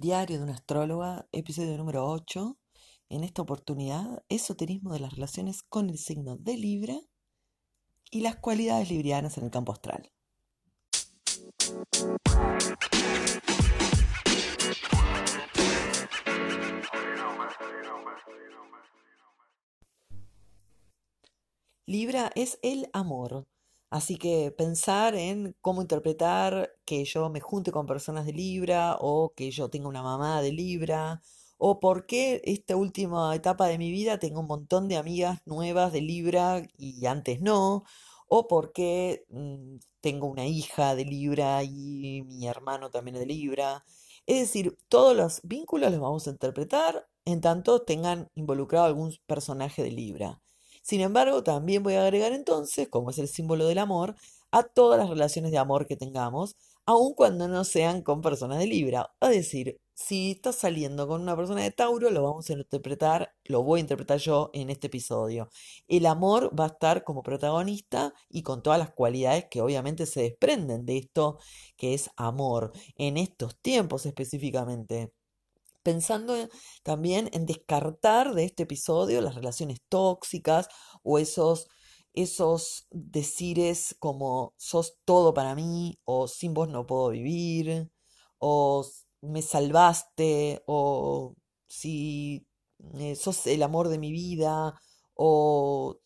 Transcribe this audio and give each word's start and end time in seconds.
Diario 0.00 0.38
de 0.38 0.44
una 0.44 0.54
astróloga, 0.54 1.28
episodio 1.30 1.76
número 1.76 2.06
8. 2.06 2.56
En 3.10 3.22
esta 3.22 3.42
oportunidad, 3.42 4.24
esoterismo 4.30 4.94
de 4.94 5.00
las 5.00 5.12
relaciones 5.12 5.62
con 5.62 5.90
el 5.90 5.98
signo 5.98 6.38
de 6.38 6.56
Libra 6.56 6.98
y 8.10 8.22
las 8.22 8.36
cualidades 8.36 8.88
librianas 8.88 9.36
en 9.36 9.44
el 9.44 9.50
campo 9.50 9.72
astral. 9.72 10.10
Libra 21.84 22.32
es 22.36 22.58
el 22.62 22.88
amor, 22.94 23.49
Así 23.90 24.16
que 24.16 24.52
pensar 24.52 25.14
en 25.16 25.56
cómo 25.60 25.82
interpretar 25.82 26.72
que 26.84 27.04
yo 27.04 27.28
me 27.28 27.40
junte 27.40 27.72
con 27.72 27.86
personas 27.86 28.24
de 28.24 28.32
Libra 28.32 28.96
o 29.00 29.34
que 29.34 29.50
yo 29.50 29.68
tenga 29.68 29.88
una 29.88 30.02
mamá 30.02 30.42
de 30.42 30.52
Libra 30.52 31.22
o 31.58 31.80
por 31.80 32.06
qué 32.06 32.40
esta 32.44 32.76
última 32.76 33.34
etapa 33.34 33.66
de 33.66 33.78
mi 33.78 33.90
vida 33.90 34.18
tengo 34.18 34.40
un 34.40 34.46
montón 34.46 34.88
de 34.88 34.96
amigas 34.96 35.40
nuevas 35.44 35.92
de 35.92 36.00
Libra 36.00 36.62
y 36.78 37.04
antes 37.06 37.40
no, 37.42 37.84
o 38.28 38.48
por 38.48 38.72
qué 38.72 39.26
mm, 39.28 39.76
tengo 40.00 40.26
una 40.28 40.46
hija 40.46 40.94
de 40.94 41.04
Libra 41.04 41.62
y 41.64 42.22
mi 42.26 42.46
hermano 42.46 42.90
también 42.90 43.16
es 43.16 43.20
de 43.20 43.26
Libra. 43.26 43.84
Es 44.26 44.40
decir, 44.40 44.78
todos 44.88 45.16
los 45.16 45.40
vínculos 45.42 45.90
los 45.90 46.00
vamos 46.00 46.26
a 46.28 46.30
interpretar 46.30 47.08
en 47.24 47.40
tanto 47.40 47.82
tengan 47.82 48.30
involucrado 48.34 48.86
algún 48.86 49.14
personaje 49.26 49.82
de 49.82 49.90
Libra. 49.90 50.40
Sin 50.90 51.02
embargo, 51.02 51.44
también 51.44 51.84
voy 51.84 51.94
a 51.94 52.02
agregar 52.02 52.32
entonces, 52.32 52.88
como 52.88 53.10
es 53.10 53.18
el 53.18 53.28
símbolo 53.28 53.64
del 53.68 53.78
amor, 53.78 54.16
a 54.50 54.64
todas 54.64 54.98
las 54.98 55.08
relaciones 55.08 55.52
de 55.52 55.58
amor 55.58 55.86
que 55.86 55.94
tengamos, 55.96 56.56
aun 56.84 57.14
cuando 57.14 57.46
no 57.46 57.62
sean 57.62 58.02
con 58.02 58.20
personas 58.22 58.58
de 58.58 58.66
Libra. 58.66 59.12
Es 59.20 59.30
decir, 59.30 59.80
si 59.94 60.32
estás 60.32 60.56
saliendo 60.56 61.06
con 61.06 61.22
una 61.22 61.36
persona 61.36 61.62
de 61.62 61.70
Tauro, 61.70 62.10
lo 62.10 62.24
vamos 62.24 62.50
a 62.50 62.54
interpretar, 62.54 63.32
lo 63.44 63.62
voy 63.62 63.78
a 63.78 63.82
interpretar 63.82 64.18
yo 64.18 64.50
en 64.52 64.68
este 64.68 64.88
episodio. 64.88 65.48
El 65.86 66.06
amor 66.06 66.50
va 66.58 66.64
a 66.64 66.68
estar 66.70 67.04
como 67.04 67.22
protagonista 67.22 68.12
y 68.28 68.42
con 68.42 68.60
todas 68.60 68.80
las 68.80 68.90
cualidades 68.90 69.46
que 69.48 69.60
obviamente 69.60 70.06
se 70.06 70.22
desprenden 70.22 70.86
de 70.86 70.98
esto 70.98 71.38
que 71.76 71.94
es 71.94 72.10
amor, 72.16 72.72
en 72.96 73.16
estos 73.16 73.56
tiempos 73.60 74.06
específicamente 74.06 75.12
pensando 75.82 76.34
también 76.82 77.30
en 77.32 77.46
descartar 77.46 78.34
de 78.34 78.44
este 78.44 78.64
episodio 78.64 79.20
las 79.20 79.34
relaciones 79.34 79.78
tóxicas 79.88 80.68
o 81.02 81.18
esos, 81.18 81.68
esos 82.14 82.86
decires 82.90 83.96
como 83.98 84.54
sos 84.56 84.98
todo 85.04 85.34
para 85.34 85.54
mí 85.54 85.98
o 86.04 86.28
sin 86.28 86.54
vos 86.54 86.68
no 86.68 86.86
puedo 86.86 87.10
vivir 87.10 87.90
o 88.38 88.84
me 89.22 89.42
salvaste 89.42 90.62
o 90.66 91.34
si 91.68 92.46
eh, 92.94 93.16
sos 93.16 93.46
el 93.46 93.62
amor 93.62 93.88
de 93.88 93.98
mi 93.98 94.12
vida 94.12 94.74
o 95.14 95.98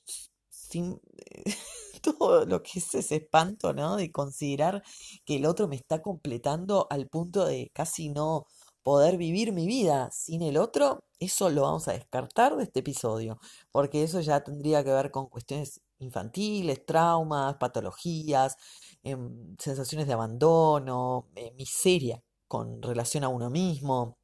sin 0.51 1.01
todo 2.03 2.45
lo 2.47 2.63
que 2.63 2.79
es 2.81 2.95
ese 2.95 3.17
espanto, 3.17 3.73
¿no? 3.73 3.97
De 3.97 4.11
considerar 4.13 4.83
que 5.25 5.37
el 5.37 5.47
otro 5.47 5.69
me 5.69 5.77
está 5.77 6.03
completando 6.03 6.87
al 6.91 7.09
punto 7.09 7.45
de 7.47 7.71
casi 7.75 8.09
no 8.11 8.47
poder 8.85 9.17
vivir 9.17 9.53
mi 9.53 9.67
vida 9.67 10.11
sin 10.13 10.43
el 10.43 10.59
otro, 10.59 11.05
eso 11.19 11.51
lo 11.51 11.63
vamos 11.63 11.89
a 11.89 11.93
descartar 11.95 12.57
de 12.57 12.65
este 12.65 12.81
episodio, 12.81 13.41
porque 13.73 14.05
eso 14.05 14.21
ya 14.21 14.45
tendría 14.45 14.85
que 14.85 14.93
ver 14.93 15.11
con 15.11 15.29
cuestiones 15.29 15.81
infantiles, 15.99 16.87
traumas, 16.87 17.57
patologías, 17.57 18.57
em, 19.03 19.57
sensaciones 19.59 20.07
de 20.07 20.13
abandono, 20.15 21.29
eh, 21.35 21.53
miseria 21.57 22.23
con 22.49 22.83
relación 22.83 23.25
a 23.25 23.29
uno 23.29 23.51
mismo, 23.51 24.19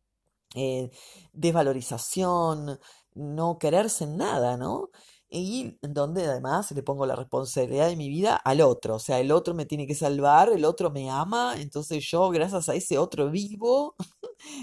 eh, 0.54 0.90
desvalorización, 1.32 2.78
no 3.14 3.58
quererse 3.58 4.04
en 4.04 4.18
nada, 4.18 4.56
¿no? 4.56 4.90
y 5.30 5.78
donde 5.82 6.26
además 6.26 6.72
le 6.72 6.82
pongo 6.82 7.06
la 7.06 7.14
responsabilidad 7.16 7.88
de 7.88 7.96
mi 7.96 8.08
vida 8.08 8.34
al 8.36 8.60
otro, 8.60 8.96
o 8.96 8.98
sea, 8.98 9.20
el 9.20 9.30
otro 9.32 9.54
me 9.54 9.64
tiene 9.64 9.86
que 9.86 9.94
salvar, 9.94 10.50
el 10.50 10.64
otro 10.64 10.90
me 10.90 11.08
ama, 11.08 11.54
entonces 11.58 12.04
yo 12.10 12.30
gracias 12.30 12.68
a 12.68 12.74
ese 12.74 12.98
otro 12.98 13.30
vivo, 13.30 13.94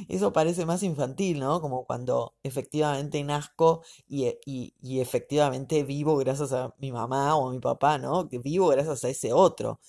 eso 0.09 0.33
parece 0.33 0.65
más 0.65 0.83
infantil, 0.83 1.39
¿no? 1.39 1.61
Como 1.61 1.85
cuando 1.85 2.35
efectivamente 2.43 3.23
nazco 3.23 3.83
y, 4.07 4.25
e, 4.25 4.39
y, 4.45 4.73
y 4.81 4.99
efectivamente 5.01 5.83
vivo 5.83 6.17
gracias 6.17 6.53
a 6.53 6.73
mi 6.79 6.91
mamá 6.91 7.35
o 7.35 7.49
a 7.49 7.51
mi 7.51 7.59
papá, 7.59 7.97
¿no? 7.97 8.27
Que 8.29 8.39
vivo 8.39 8.67
gracias 8.67 9.03
a 9.03 9.09
ese 9.09 9.33
otro. 9.33 9.79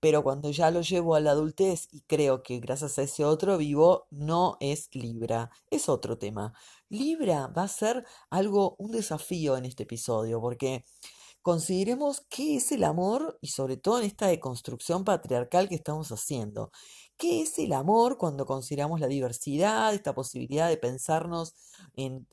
Pero 0.00 0.22
cuando 0.22 0.50
ya 0.50 0.70
lo 0.70 0.82
llevo 0.82 1.14
a 1.14 1.20
la 1.20 1.30
adultez 1.30 1.88
y 1.90 2.02
creo 2.02 2.42
que 2.42 2.60
gracias 2.60 2.98
a 2.98 3.02
ese 3.02 3.24
otro 3.24 3.56
vivo, 3.56 4.06
no 4.10 4.58
es 4.60 4.90
Libra, 4.92 5.50
es 5.70 5.88
otro 5.88 6.18
tema. 6.18 6.52
Libra 6.90 7.46
va 7.46 7.62
a 7.62 7.68
ser 7.68 8.04
algo, 8.28 8.76
un 8.78 8.92
desafío 8.92 9.56
en 9.56 9.64
este 9.64 9.84
episodio, 9.84 10.42
porque 10.42 10.84
consideremos 11.40 12.22
qué 12.28 12.56
es 12.56 12.72
el 12.72 12.84
amor 12.84 13.38
y 13.40 13.48
sobre 13.48 13.76
todo 13.78 13.98
en 13.98 14.04
esta 14.04 14.26
deconstrucción 14.28 15.04
patriarcal 15.04 15.68
que 15.68 15.74
estamos 15.74 16.10
haciendo. 16.12 16.70
¿Qué 17.16 17.42
es 17.42 17.58
el 17.58 17.72
amor 17.72 18.18
cuando 18.18 18.44
consideramos 18.44 18.98
la 19.00 19.06
diversidad, 19.06 19.94
esta 19.94 20.14
posibilidad 20.14 20.68
de 20.68 20.76
pensarnos 20.76 21.54
en, 21.94 22.26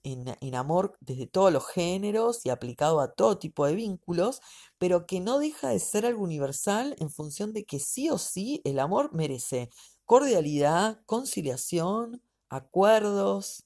amor 0.56 0.98
desde 1.00 1.28
todos 1.28 1.54
los 1.54 1.68
géneros 1.68 2.46
y 2.46 2.50
aplicado 2.50 3.00
a 3.00 3.14
todo 3.14 3.38
tipo 3.38 3.66
de 3.68 3.76
vínculos, 3.76 4.42
pero 4.80 5.06
que 5.06 5.20
no 5.20 5.40
deja 5.40 5.70
de 5.70 5.80
ser 5.80 6.06
algo 6.06 6.24
universal 6.24 6.96
en 7.00 7.12
función 7.12 7.54
de 7.54 7.66
que 7.66 7.80
sí 7.80 8.10
o 8.10 8.18
sí 8.18 8.62
el 8.64 8.80
amor 8.80 9.14
merece 9.14 9.70
cordialidad, 10.06 11.02
conciliación, 11.06 12.22
acuerdos, 12.50 13.66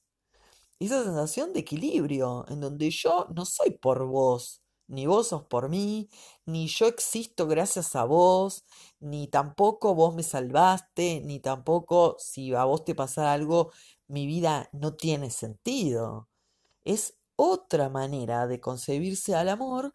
esa 0.80 1.02
sensación 1.04 1.52
de 1.52 1.60
equilibrio, 1.60 2.44
en 2.48 2.60
donde 2.60 2.90
yo 2.90 3.26
no 3.34 3.46
soy 3.46 3.70
por 3.72 4.06
vos, 4.06 4.62
ni 4.88 5.06
vos 5.06 5.28
sos 5.28 5.44
por 5.44 5.68
mí, 5.68 6.08
ni 6.44 6.68
yo 6.68 6.86
existo 6.86 7.46
gracias 7.46 7.96
a 7.96 8.04
vos, 8.04 8.64
ni 9.00 9.28
tampoco 9.28 9.94
vos 9.94 10.14
me 10.14 10.22
salvaste, 10.22 11.20
ni 11.24 11.40
tampoco 11.40 12.16
si 12.18 12.54
a 12.54 12.64
vos 12.64 12.84
te 12.84 12.94
pasa 12.94 13.32
algo, 13.32 13.72
mi 14.08 14.26
vida 14.26 14.68
no 14.72 14.94
tiene 14.94 15.30
sentido. 15.30 16.28
Es 16.84 17.18
otra 17.36 17.88
manera 17.90 18.46
de 18.46 18.60
concebirse 18.60 19.34
al 19.34 19.48
amor 19.48 19.92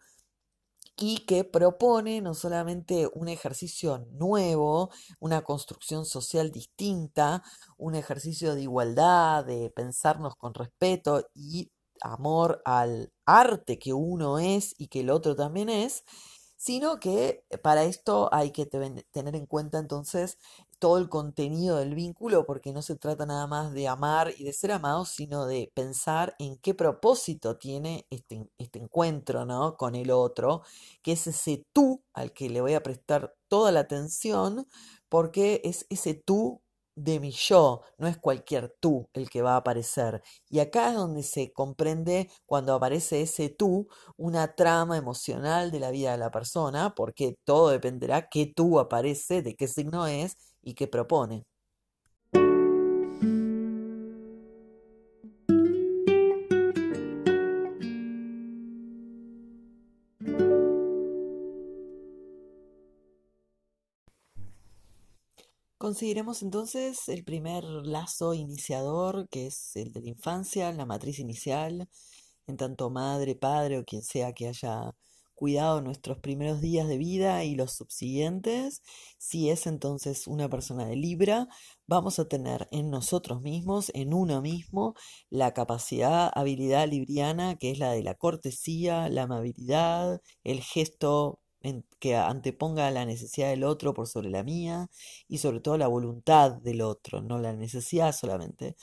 y 0.96 1.24
que 1.26 1.44
propone 1.44 2.20
no 2.20 2.34
solamente 2.34 3.08
un 3.14 3.28
ejercicio 3.28 4.06
nuevo, 4.12 4.90
una 5.20 5.42
construcción 5.42 6.04
social 6.06 6.52
distinta, 6.52 7.42
un 7.76 7.94
ejercicio 7.94 8.54
de 8.54 8.62
igualdad, 8.62 9.44
de 9.44 9.70
pensarnos 9.70 10.36
con 10.36 10.54
respeto 10.54 11.26
y 11.34 11.72
amor 12.02 12.62
al 12.64 13.12
arte 13.26 13.78
que 13.78 13.92
uno 13.92 14.38
es 14.38 14.74
y 14.78 14.88
que 14.88 15.00
el 15.00 15.10
otro 15.10 15.36
también 15.36 15.68
es, 15.68 16.04
sino 16.56 17.00
que 17.00 17.44
para 17.62 17.84
esto 17.84 18.28
hay 18.32 18.52
que 18.52 18.66
tener 18.66 19.34
en 19.34 19.46
cuenta 19.46 19.78
entonces 19.78 20.38
todo 20.78 20.98
el 20.98 21.08
contenido 21.08 21.76
del 21.78 21.94
vínculo, 21.94 22.44
porque 22.44 22.72
no 22.72 22.82
se 22.82 22.96
trata 22.96 23.24
nada 23.24 23.46
más 23.46 23.72
de 23.72 23.86
amar 23.86 24.34
y 24.36 24.44
de 24.44 24.52
ser 24.52 24.72
amados, 24.72 25.10
sino 25.10 25.46
de 25.46 25.70
pensar 25.74 26.34
en 26.40 26.56
qué 26.58 26.74
propósito 26.74 27.56
tiene 27.56 28.06
este, 28.10 28.48
este 28.58 28.80
encuentro 28.80 29.44
¿no? 29.44 29.76
con 29.76 29.94
el 29.94 30.10
otro, 30.10 30.62
que 31.02 31.12
es 31.12 31.28
ese 31.28 31.64
tú 31.72 32.02
al 32.14 32.32
que 32.32 32.50
le 32.50 32.60
voy 32.60 32.74
a 32.74 32.82
prestar 32.82 33.34
toda 33.46 33.70
la 33.70 33.80
atención, 33.80 34.66
porque 35.08 35.60
es 35.64 35.86
ese 35.88 36.14
tú 36.14 36.62
de 36.94 37.20
mi 37.20 37.30
yo, 37.32 37.82
no 37.98 38.06
es 38.08 38.18
cualquier 38.18 38.74
tú 38.80 39.08
el 39.14 39.30
que 39.30 39.42
va 39.42 39.54
a 39.54 39.56
aparecer. 39.58 40.22
Y 40.48 40.60
acá 40.60 40.90
es 40.90 40.96
donde 40.96 41.22
se 41.22 41.52
comprende 41.52 42.30
cuando 42.46 42.74
aparece 42.74 43.22
ese 43.22 43.48
tú, 43.50 43.88
una 44.16 44.54
trama 44.54 44.96
emocional 44.96 45.70
de 45.70 45.80
la 45.80 45.90
vida 45.90 46.12
de 46.12 46.18
la 46.18 46.30
persona, 46.30 46.94
porque 46.94 47.36
todo 47.44 47.70
dependerá 47.70 48.28
qué 48.28 48.46
tú 48.54 48.78
aparece, 48.78 49.42
de 49.42 49.54
qué 49.56 49.68
signo 49.68 50.06
es 50.06 50.36
y 50.62 50.74
que 50.74 50.86
propone. 50.88 51.44
Consideremos 65.92 66.40
entonces 66.40 67.06
el 67.10 67.22
primer 67.22 67.64
lazo 67.64 68.32
iniciador, 68.32 69.28
que 69.28 69.48
es 69.48 69.76
el 69.76 69.92
de 69.92 70.00
la 70.00 70.08
infancia, 70.08 70.72
la 70.72 70.86
matriz 70.86 71.18
inicial, 71.18 71.86
en 72.46 72.56
tanto 72.56 72.88
madre, 72.88 73.34
padre 73.34 73.78
o 73.78 73.84
quien 73.84 74.02
sea 74.02 74.32
que 74.32 74.48
haya 74.48 74.94
cuidado 75.34 75.82
nuestros 75.82 76.18
primeros 76.18 76.62
días 76.62 76.88
de 76.88 76.96
vida 76.96 77.44
y 77.44 77.56
los 77.56 77.74
subsiguientes, 77.74 78.80
si 79.18 79.50
es 79.50 79.66
entonces 79.66 80.26
una 80.26 80.48
persona 80.48 80.86
de 80.86 80.96
Libra, 80.96 81.46
vamos 81.86 82.18
a 82.18 82.26
tener 82.26 82.68
en 82.70 82.88
nosotros 82.88 83.42
mismos, 83.42 83.90
en 83.92 84.14
uno 84.14 84.40
mismo, 84.40 84.94
la 85.28 85.52
capacidad, 85.52 86.32
habilidad 86.34 86.88
libriana, 86.88 87.56
que 87.56 87.70
es 87.70 87.78
la 87.78 87.92
de 87.92 88.02
la 88.02 88.14
cortesía, 88.14 89.10
la 89.10 89.24
amabilidad, 89.24 90.22
el 90.42 90.62
gesto 90.62 91.41
que 91.98 92.16
anteponga 92.16 92.90
la 92.90 93.04
necesidad 93.04 93.50
del 93.50 93.64
otro 93.64 93.94
por 93.94 94.06
sobre 94.08 94.30
la 94.30 94.42
mía 94.42 94.90
y 95.28 95.38
sobre 95.38 95.60
todo 95.60 95.78
la 95.78 95.88
voluntad 95.88 96.52
del 96.52 96.82
otro, 96.82 97.22
no 97.22 97.38
la 97.38 97.52
necesidad 97.52 98.14
solamente. 98.14 98.76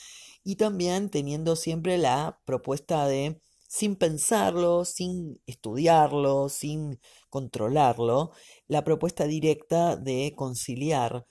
Y 0.44 0.56
también 0.56 1.10
teniendo 1.10 1.56
siempre 1.56 1.98
la 1.98 2.40
propuesta 2.46 3.08
de, 3.08 3.42
sin 3.68 3.96
pensarlo, 3.96 4.86
sin 4.86 5.42
estudiarlo, 5.46 6.50
sin 6.50 7.00
controlarlo, 7.30 8.32
la 8.68 8.84
propuesta 8.84 9.26
directa 9.26 9.96
de 9.96 10.34
conciliar 10.36 11.26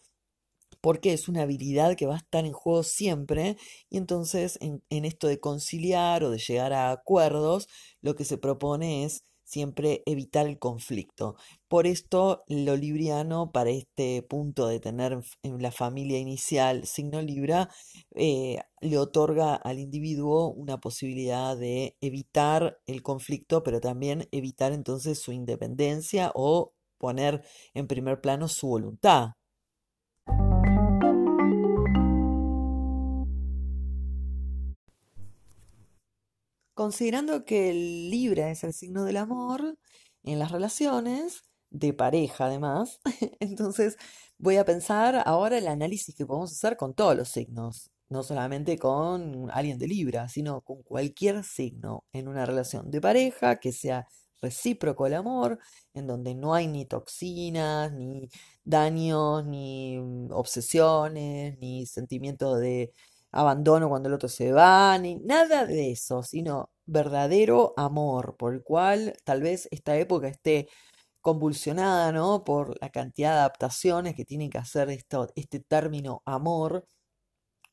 porque 0.81 1.13
es 1.13 1.29
una 1.29 1.43
habilidad 1.43 1.97
que 1.97 2.07
va 2.07 2.15
a 2.15 2.19
estar 2.19 2.45
en 2.45 2.53
juego 2.53 2.83
siempre 2.83 3.57
y 3.91 3.99
entonces 3.99 4.59
en, 4.61 4.83
esto 5.05 5.27
de 5.27 5.41
conciliar 5.41 6.25
o 6.25 6.31
de 6.31 6.39
llegar 6.39 6.73
a 6.73 6.91
acuerdos, 6.91 7.69
lo 8.01 8.15
que 8.15 8.25
se 8.25 8.39
propone 8.39 9.05
es 9.05 9.25
siempre 9.49 10.03
evitar 10.07 10.47
el 10.47 10.59
conflicto. 10.59 11.37
Por 11.69 11.87
esto, 11.87 12.45
lo 12.49 12.77
libriano, 12.77 13.51
para 13.53 13.71
este 13.71 14.23
punto 14.23 14.67
de 14.69 14.81
tener 14.81 15.19
en 15.43 15.63
la 15.63 15.73
familia 15.73 16.19
inicial 16.19 16.87
signo 16.87 17.23
Libra, 17.23 17.71
eh, 18.15 18.59
le 18.81 18.99
otorga 18.99 19.55
al 19.57 19.79
individuo 19.79 20.49
una 20.51 20.79
posibilidad 20.79 21.57
de 21.57 21.97
evitar 22.01 22.79
el 22.87 23.03
conflicto, 23.03 23.63
pero 23.63 23.81
también 23.81 24.29
evitar 24.33 24.73
entonces 24.73 25.19
su 25.21 25.33
independencia 25.33 26.31
o 26.35 26.75
poner 26.99 27.43
en 27.75 27.87
primer 27.87 28.21
plano 28.21 28.49
su 28.49 28.69
voluntad. 28.69 29.38
Considerando 36.79 37.45
que 37.45 37.71
el 37.71 38.09
Libra 38.09 38.53
es 38.53 38.63
el 38.63 38.73
signo 38.73 39.03
del 39.03 39.17
amor 39.17 39.77
en 40.23 40.39
las 40.39 40.53
relaciones, 40.53 41.43
de 41.71 41.93
pareja 41.93 42.47
además, 42.47 43.01
entonces 43.41 43.97
voy 44.39 44.59
a 44.59 44.65
pensar 44.65 45.21
ahora 45.27 45.59
el 45.59 45.67
análisis 45.67 46.15
que 46.15 46.25
podemos 46.25 46.53
hacer 46.53 46.77
con 46.77 46.95
todos 46.95 47.17
los 47.17 47.31
signos, 47.31 47.91
no 48.09 48.23
solamente 48.23 48.79
con 48.79 49.51
alguien 49.51 49.77
de 49.77 49.89
Libra, 49.89 50.29
sino 50.29 50.61
con 50.61 50.85
cualquier 50.85 51.43
signo 51.43 52.05
en 52.13 52.29
una 52.29 52.47
relación 52.47 52.93
de 52.93 53.01
pareja 53.01 53.59
que 53.59 53.73
sea 53.73 54.07
recíproco 54.41 55.09
el 55.09 55.15
amor, 55.15 55.59
en 55.95 56.07
donde 56.07 56.37
no 56.37 56.55
hay 56.55 56.69
ni 56.69 56.87
toxinas, 56.87 57.93
ni 57.93 58.29
daños, 58.63 59.45
ni 59.45 59.99
mm, 59.99 60.31
obsesiones, 60.31 61.59
ni 61.59 61.87
sentimiento 61.87 62.55
de 62.55 62.93
abandono 63.33 63.89
cuando 63.89 64.09
el 64.09 64.15
otro 64.15 64.29
se 64.29 64.53
va, 64.53 64.97
ni 64.99 65.17
nada 65.17 65.67
de 65.67 65.93
eso, 65.93 66.23
sino 66.23 66.71
verdadero 66.87 67.75
amor, 67.77 68.37
por 68.37 68.55
el 68.55 68.63
cual 68.63 69.15
tal 69.25 69.43
vez 69.43 69.69
esta 69.71 69.97
época 69.97 70.29
esté 70.29 70.69
convulsionada, 71.21 72.13
¿no? 72.13 72.45
Por 72.45 72.79
la 72.81 72.91
cantidad 72.91 73.33
de 73.33 73.39
adaptaciones 73.41 74.15
que 74.15 74.25
tiene 74.25 74.51
que 74.51 74.59
hacer 74.59 74.91
esto, 74.91 75.29
este 75.37 75.61
término 75.61 76.23
amor 76.25 76.87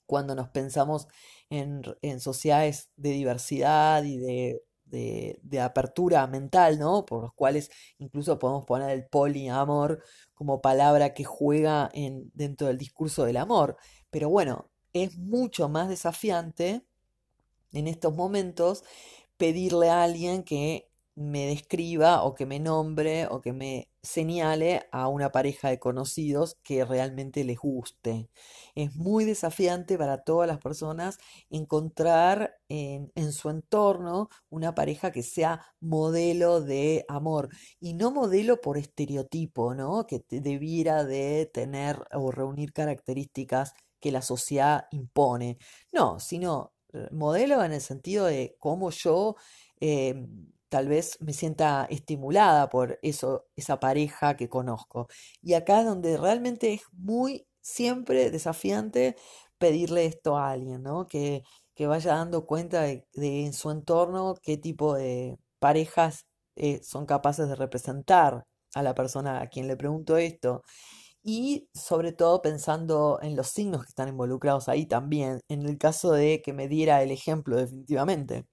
cuando 0.06 0.36
nos 0.36 0.50
pensamos 0.50 1.08
en, 1.50 1.84
sociedades 2.20 2.90
de 2.96 3.12
diversidad 3.12 4.04
y 4.04 4.18
de, 4.18 4.62
de, 4.86 5.60
apertura 5.62 6.28
mental, 6.28 6.80
¿no? 6.80 7.06
Por 7.06 7.24
los 7.24 7.34
cuales 7.34 7.70
incluso 7.98 8.40
podemos 8.40 8.66
poner 8.66 8.92
el 8.92 9.08
poliamor 9.08 10.04
como 10.34 10.62
palabra 10.62 11.14
que 11.14 11.24
juega 11.24 11.90
en, 11.94 12.32
dentro 12.34 12.68
del 12.68 12.78
discurso 12.78 13.26
del 13.26 13.38
amor. 13.38 13.78
Pero 14.10 14.30
bueno, 14.30 14.70
es 14.96 15.18
mucho 15.18 15.68
más 15.68 15.90
desafiante 15.90 16.82
en 17.74 17.88
estos 17.88 18.16
momentos 18.16 18.84
pedirle 19.38 19.90
a 19.90 20.04
alguien 20.04 20.44
que 20.44 20.90
me 21.16 21.48
describa 21.48 22.24
o 22.24 22.34
que 22.34 22.46
me 22.46 22.60
nombre 22.60 23.28
o 23.28 23.42
que 23.42 23.52
me 23.52 23.90
señale 24.04 24.88
a 24.92 25.08
una 25.10 25.32
pareja 25.32 25.70
de 25.70 25.80
conocidos 25.80 26.58
que 26.64 26.86
realmente 26.86 27.44
les 27.44 27.58
guste. 27.58 28.30
Es 28.76 28.96
muy 28.96 29.26
desafiante 29.26 29.98
para 29.98 30.24
todas 30.24 30.48
las 30.48 30.60
personas 30.60 31.18
encontrar 31.50 32.58
en, 32.70 33.12
en, 33.16 33.32
su 33.34 33.50
entorno 33.50 34.30
una 34.50 34.76
pareja 34.76 35.12
que 35.12 35.24
sea 35.24 35.66
modelo 35.82 36.62
de 36.62 37.06
amor 37.10 37.50
y 37.80 37.94
no 37.96 38.12
modelo 38.12 38.62
por 38.62 38.78
estereotipo, 38.78 39.74
¿no? 39.74 40.06
Que 40.08 40.24
debiera 40.30 41.04
de 41.04 41.50
tener 41.54 41.98
o 42.14 42.32
reunir 42.32 42.74
características 42.74 43.74
que 44.06 44.12
la 44.12 44.22
sociedad 44.22 44.86
impone. 44.92 45.58
No, 45.92 46.20
sino 46.20 46.74
eh, 46.94 47.08
modelo 47.12 47.64
en 47.64 47.74
el 47.74 47.82
sentido 47.82 48.26
de 48.28 48.56
cómo 48.60 48.92
yo 48.92 49.36
eh, 49.80 50.28
tal 50.70 50.88
vez 50.88 51.18
me 51.22 51.34
sienta 51.34 51.88
estimulada 51.90 52.70
por 52.70 53.00
eso, 53.02 53.48
esa 53.56 53.80
pareja 53.80 54.38
que 54.38 54.48
conozco. 54.48 55.08
Y 55.42 55.56
acá 55.56 55.80
es 55.80 55.88
donde 55.88 56.18
realmente 56.18 56.72
es 56.74 56.84
muy 56.92 57.48
siempre 57.62 58.30
desafiante 58.30 59.16
pedirle 59.58 60.06
esto 60.06 60.38
a 60.38 60.52
alguien, 60.52 60.84
¿no? 60.84 61.08
Que, 61.08 61.42
que 61.74 61.88
vaya 61.88 62.14
dando 62.16 62.46
cuenta 62.46 62.84
de, 62.84 63.08
en 63.16 63.54
su 63.54 63.72
entorno 63.72 64.36
qué 64.44 64.58
tipo 64.58 64.94
de 64.94 65.40
parejas 65.58 66.28
eh, 66.56 66.80
son 66.84 67.08
capaces 67.08 67.50
de 67.50 67.56
representar 67.56 68.46
a 68.76 68.84
la 68.84 68.94
persona 68.94 69.42
a 69.42 69.48
quien 69.48 69.68
le 69.68 69.78
pregunto 69.78 70.16
esto 70.18 70.62
y 71.26 71.70
sobre 71.74 72.14
todo 72.14 72.42
pensando 72.44 73.20
en 73.22 73.36
los 73.36 73.48
signos 73.50 73.84
que 73.84 73.90
están 73.90 74.10
involucrados 74.10 74.70
ahí 74.70 74.86
también, 74.86 75.42
en 75.50 75.66
el 75.66 75.78
caso 75.80 76.12
de 76.14 76.42
que 76.44 76.54
me 76.54 76.68
diera 76.68 77.02
el 77.04 77.12
ejemplo 77.12 77.58
definitivamente. 77.58 78.46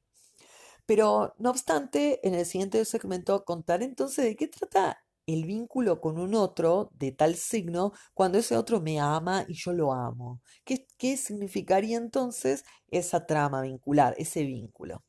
Pero 0.86 1.34
no 1.38 1.50
obstante, 1.50 2.26
en 2.26 2.34
el 2.34 2.46
siguiente 2.46 2.84
segmento 2.84 3.44
contaré 3.44 3.84
entonces 3.84 4.24
de 4.24 4.36
qué 4.36 4.48
trata 4.48 4.98
el 5.26 5.44
vínculo 5.46 6.00
con 6.00 6.18
un 6.18 6.34
otro 6.34 6.90
de 6.94 7.12
tal 7.12 7.36
signo 7.36 7.92
cuando 8.14 8.38
ese 8.38 8.56
otro 8.56 8.80
me 8.80 9.00
ama 9.00 9.44
y 9.48 9.54
yo 9.54 9.72
lo 9.72 9.92
amo. 9.92 10.42
¿Qué, 10.64 10.86
qué 10.98 11.16
significaría 11.16 11.96
entonces 11.98 12.64
esa 12.88 13.26
trama 13.26 13.62
vincular, 13.62 14.14
ese 14.18 14.44
vínculo? 14.44 15.04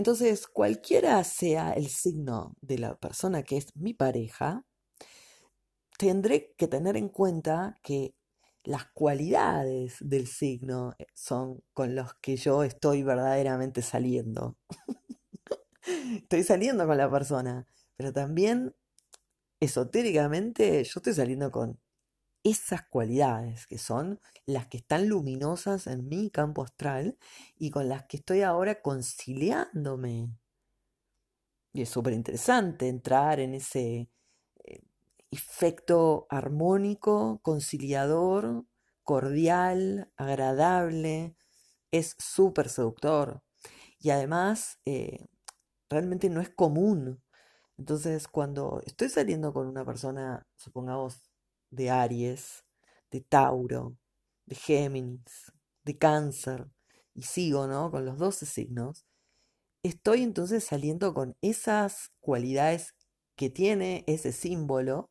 Entonces, 0.00 0.46
cualquiera 0.46 1.22
sea 1.24 1.72
el 1.72 1.88
signo 1.88 2.56
de 2.62 2.78
la 2.78 2.96
persona 2.96 3.42
que 3.42 3.58
es 3.58 3.76
mi 3.76 3.92
pareja, 3.92 4.64
tendré 5.98 6.54
que 6.56 6.68
tener 6.68 6.96
en 6.96 7.10
cuenta 7.10 7.76
que 7.82 8.14
las 8.64 8.86
cualidades 8.94 9.96
del 10.00 10.26
signo 10.26 10.94
eh, 10.98 11.04
son 11.12 11.62
con 11.74 11.94
los 11.94 12.14
que 12.14 12.38
yo 12.38 12.62
estoy 12.62 13.02
verdaderamente 13.02 13.82
saliendo. 13.82 14.56
estoy 16.16 16.44
saliendo 16.44 16.86
con 16.86 16.96
la 16.96 17.10
persona, 17.10 17.66
pero 17.98 18.10
también 18.10 18.74
esotéricamente 19.60 20.82
yo 20.82 20.92
estoy 20.96 21.12
saliendo 21.12 21.50
con 21.50 21.78
esas 22.42 22.82
cualidades 22.86 23.66
que 23.66 23.78
son 23.78 24.20
las 24.46 24.66
que 24.66 24.78
están 24.78 25.08
luminosas 25.08 25.86
en 25.86 26.08
mi 26.08 26.30
campo 26.30 26.62
astral 26.62 27.18
y 27.58 27.70
con 27.70 27.88
las 27.88 28.04
que 28.06 28.16
estoy 28.18 28.42
ahora 28.42 28.80
conciliándome. 28.82 30.30
Y 31.72 31.82
es 31.82 31.88
súper 31.88 32.14
interesante 32.14 32.88
entrar 32.88 33.38
en 33.40 33.54
ese 33.54 34.10
eh, 34.64 34.82
efecto 35.30 36.26
armónico, 36.30 37.40
conciliador, 37.42 38.64
cordial, 39.04 40.10
agradable. 40.16 41.36
Es 41.92 42.16
súper 42.18 42.68
seductor. 42.68 43.42
Y 44.00 44.10
además, 44.10 44.80
eh, 44.84 45.26
realmente 45.88 46.30
no 46.30 46.40
es 46.40 46.50
común. 46.50 47.22
Entonces, 47.78 48.28
cuando 48.28 48.82
estoy 48.86 49.08
saliendo 49.08 49.52
con 49.52 49.66
una 49.66 49.84
persona, 49.84 50.46
supongamos, 50.56 51.29
de 51.70 51.90
Aries, 51.90 52.64
de 53.10 53.20
Tauro, 53.20 53.96
de 54.46 54.56
Géminis, 54.56 55.52
de 55.84 55.98
Cáncer, 55.98 56.68
y 57.14 57.22
sigo, 57.22 57.66
¿no? 57.66 57.90
Con 57.90 58.04
los 58.04 58.18
12 58.18 58.46
signos, 58.46 59.06
estoy 59.82 60.22
entonces 60.22 60.64
saliendo 60.64 61.14
con 61.14 61.36
esas 61.42 62.10
cualidades 62.20 62.94
que 63.36 63.50
tiene 63.50 64.04
ese 64.06 64.32
símbolo, 64.32 65.10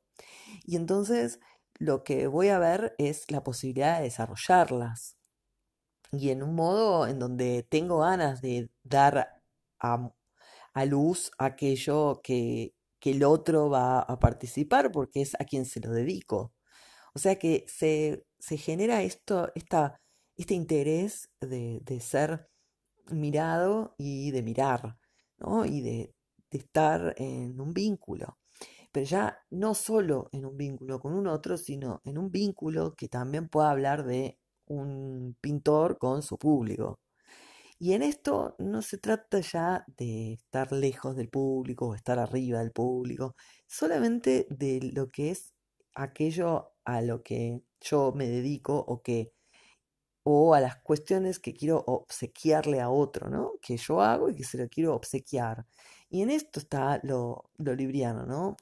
y 0.65 0.75
entonces 0.75 1.39
lo 1.79 2.03
que 2.03 2.27
voy 2.27 2.49
a 2.49 2.59
ver 2.59 2.95
es 2.97 3.31
la 3.31 3.43
posibilidad 3.43 3.97
de 3.99 4.05
desarrollarlas. 4.05 5.17
Y 6.11 6.29
en 6.31 6.43
un 6.43 6.55
modo 6.55 7.07
en 7.07 7.19
donde 7.19 7.63
tengo 7.63 7.99
ganas 7.99 8.41
de 8.41 8.69
dar 8.83 9.41
a, 9.79 10.11
a 10.73 10.85
luz 10.85 11.31
aquello 11.37 12.21
que 12.23 12.73
que 12.99 13.11
el 13.11 13.23
otro 13.23 13.69
va 13.69 13.99
a 14.01 14.19
participar 14.19 14.91
porque 14.91 15.21
es 15.21 15.35
a 15.39 15.45
quien 15.45 15.65
se 15.65 15.79
lo 15.79 15.91
dedico. 15.91 16.53
O 17.13 17.19
sea 17.19 17.37
que 17.37 17.65
se, 17.67 18.25
genera 18.57 19.01
esto, 19.03 19.51
esta, 19.55 19.99
este 20.37 20.53
interés 20.53 21.29
de, 21.41 21.99
ser 22.01 22.49
mirado 23.11 23.95
y 23.97 24.31
de 24.31 24.43
mirar, 24.43 24.97
¿no? 25.37 25.65
Y 25.65 25.81
de, 25.81 26.15
de 26.51 26.57
estar 26.57 27.15
en 27.17 27.59
un 27.59 27.73
vínculo. 27.73 28.37
Pero 28.91 29.05
ya 29.05 29.39
no 29.51 29.75
solo 29.75 30.29
en 30.31 30.45
un 30.45 30.57
vínculo 30.57 30.99
con 30.99 31.13
un 31.13 31.27
otro, 31.27 31.57
sino 31.57 32.01
en 32.05 32.17
un 32.17 32.31
vínculo 32.31 32.95
que 32.95 33.07
también 33.07 33.49
pueda 33.49 33.71
hablar 33.71 34.05
de 34.05 34.39
un 34.65 35.35
pintor 35.41 35.97
con 35.97 36.21
su 36.21 36.37
público. 36.37 36.99
Y 37.79 37.93
en 37.93 38.03
esto 38.03 38.55
no 38.59 38.81
se 38.81 38.97
trata 38.97 39.39
ya 39.39 39.85
de 39.97 40.33
estar 40.33 40.71
lejos 40.73 41.15
del 41.15 41.29
público 41.29 41.87
o 41.87 41.95
estar 41.95 42.19
arriba 42.19 42.59
del 42.59 42.71
público, 42.71 43.35
solamente 43.67 44.47
de 44.49 44.91
lo 44.93 45.09
que 45.09 45.31
es 45.31 45.53
aquello 45.95 46.73
a 46.83 47.01
lo 47.01 47.23
que 47.23 47.61
yo 47.79 48.11
me 48.13 48.27
dedico 48.27 48.77
o 48.77 49.01
que 49.01 49.31
o 50.23 50.53
a 50.53 50.59
las 50.59 50.77
cuestiones 50.77 51.39
que 51.39 51.53
quiero 51.53 51.83
obsequiarle 51.87 52.81
a 52.81 52.89
otro, 52.89 53.29
¿no? 53.29 53.53
Que 53.61 53.77
yo 53.77 54.01
hago 54.01 54.29
y 54.29 54.35
que 54.35 54.43
se 54.43 54.57
lo 54.57 54.67
quiero 54.69 54.93
obsequiar. 54.95 55.65
Y 56.09 56.21
en 56.21 56.29
esto 56.29 56.59
está 56.59 56.99
lo, 57.03 57.49
lo 57.57 57.73
libriano, 57.75 58.25
¿no? 58.25 58.57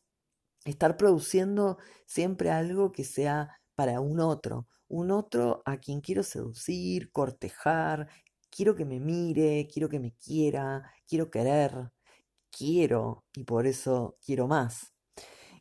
Estar 0.66 0.98
produciendo 0.98 1.78
siempre 2.06 2.52
algo 2.52 2.92
que 2.92 3.04
sea 3.04 3.60
para 3.76 4.00
un 4.02 4.20
otro, 4.20 4.68
un 4.88 5.12
otro 5.12 5.62
a 5.66 5.78
quien 5.78 6.02
quiero 6.02 6.24
seducir, 6.24 7.12
cortejar, 7.12 8.08
quiero 8.58 8.76
que 8.76 8.86
me 8.86 9.00
mire, 9.00 9.68
quiero 9.72 9.88
que 9.90 10.00
me 10.00 10.14
quiera, 10.14 10.92
quiero 11.08 11.30
querer, 11.30 11.92
quiero 12.52 13.26
y 13.36 13.44
por 13.44 13.68
eso 13.68 14.18
quiero 14.26 14.48
más. 14.48 14.94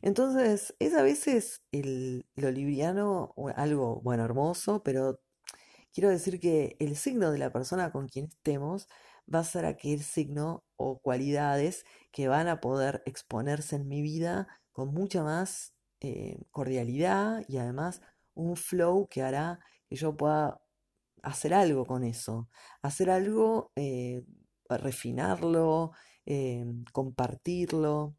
Entonces, 0.01 0.75
es 0.79 0.95
a 0.95 1.03
veces 1.03 1.61
el, 1.71 2.25
lo 2.35 2.51
libriano 2.51 3.35
algo, 3.55 4.01
bueno, 4.01 4.25
hermoso, 4.25 4.83
pero 4.83 5.21
quiero 5.93 6.09
decir 6.09 6.39
que 6.39 6.75
el 6.79 6.95
signo 6.97 7.31
de 7.31 7.39
la 7.39 7.51
persona 7.51 7.91
con 7.91 8.07
quien 8.07 8.27
estemos 8.27 8.87
va 9.33 9.39
a 9.39 9.43
ser 9.43 9.65
aquel 9.65 10.03
signo 10.03 10.65
o 10.77 10.99
cualidades 10.99 11.85
que 12.11 12.27
van 12.27 12.47
a 12.47 12.61
poder 12.61 13.03
exponerse 13.05 13.75
en 13.75 13.87
mi 13.87 14.01
vida 14.01 14.47
con 14.71 14.93
mucha 14.93 15.23
más 15.23 15.75
eh, 16.01 16.39
cordialidad 16.51 17.43
y 17.47 17.57
además 17.57 18.01
un 18.33 18.55
flow 18.55 19.07
que 19.07 19.23
hará 19.23 19.59
que 19.89 19.95
yo 19.97 20.15
pueda 20.17 20.59
hacer 21.23 21.53
algo 21.53 21.85
con 21.85 22.03
eso, 22.03 22.49
hacer 22.81 23.09
algo, 23.09 23.71
eh, 23.75 24.23
refinarlo, 24.69 25.91
eh, 26.25 26.65
compartirlo. 26.93 28.15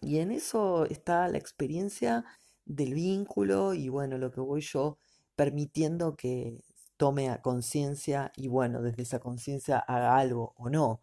Y 0.00 0.18
en 0.18 0.32
eso 0.32 0.86
está 0.86 1.28
la 1.28 1.38
experiencia 1.38 2.24
del 2.64 2.94
vínculo 2.94 3.74
y 3.74 3.88
bueno, 3.88 4.18
lo 4.18 4.30
que 4.30 4.40
voy 4.40 4.60
yo 4.62 4.98
permitiendo 5.36 6.16
que 6.16 6.62
tome 6.96 7.30
a 7.30 7.42
conciencia 7.42 8.32
y 8.36 8.48
bueno, 8.48 8.82
desde 8.82 9.02
esa 9.02 9.20
conciencia 9.20 9.78
haga 9.78 10.16
algo 10.18 10.54
o 10.56 10.70
no. 10.70 11.00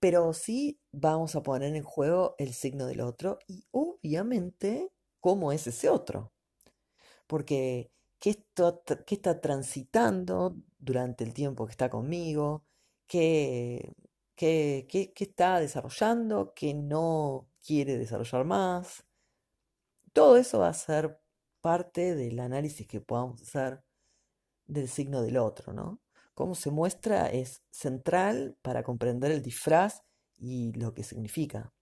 Pero 0.00 0.32
sí 0.34 0.80
vamos 0.92 1.36
a 1.36 1.42
poner 1.42 1.74
en 1.76 1.82
juego 1.84 2.34
el 2.38 2.54
signo 2.54 2.86
del 2.86 3.00
otro 3.00 3.38
y 3.48 3.66
obviamente 3.70 4.92
cómo 5.20 5.52
es 5.52 5.66
ese 5.66 5.88
otro. 5.88 6.32
Porque 7.26 7.93
qué, 8.24 9.14
está 9.14 9.40
transitando 9.40 10.56
durante 10.78 11.24
el 11.24 11.34
tiempo 11.34 11.66
que 11.66 11.72
está 11.72 11.90
conmigo, 11.90 12.64
qué, 13.06 13.94
qué, 14.34 14.86
qué, 14.88 15.12
está 15.24 15.60
desarrollando, 15.60 16.52
qué 16.54 16.74
no 16.74 17.48
quiere 17.64 17.98
desarrollar 17.98 18.44
más. 18.44 19.04
Todo 20.12 20.36
eso 20.36 20.60
va 20.60 20.68
a 20.68 20.74
ser 20.74 21.20
parte 21.60 22.14
del 22.14 22.38
análisis 22.40 22.86
que 22.86 23.00
podamos 23.00 23.42
hacer 23.42 23.82
del 24.66 24.88
signo 24.88 25.22
del 25.22 25.36
otro, 25.36 25.72
¿no? 25.72 26.00
Cómo 26.34 26.54
se 26.54 26.70
muestra 26.70 27.28
es 27.28 27.62
central 27.70 28.56
para 28.62 28.82
comprender 28.82 29.32
el 29.32 29.42
disfraz 29.42 30.02
y 30.36 30.72
lo 30.72 30.94
que 30.94 31.04
significa. 31.04 31.72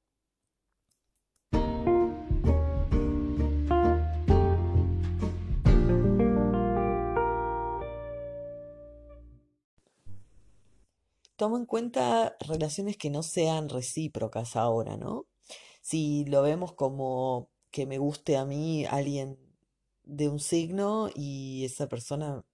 Tomo 11.43 11.57
en 11.57 11.67
cuenta 11.67 12.37
relaciones 12.39 12.97
que 12.97 13.11
no 13.11 13.25
sean 13.25 13.69
recíprocas 13.69 14.55
ahora, 14.55 14.97
¿no? 14.97 15.27
Si 15.81 16.25
lo 16.27 16.41
vemos 16.41 16.73
como 16.75 17.51
que 17.73 17.85
me 17.85 17.99
guste 17.99 18.37
a 18.37 18.45
mí 18.45 18.85
alguien 18.85 19.37
de 20.05 20.29
un 20.29 20.39
signo 20.39 21.11
y 21.17 21.65
esa 21.65 21.89
persona 21.89 22.45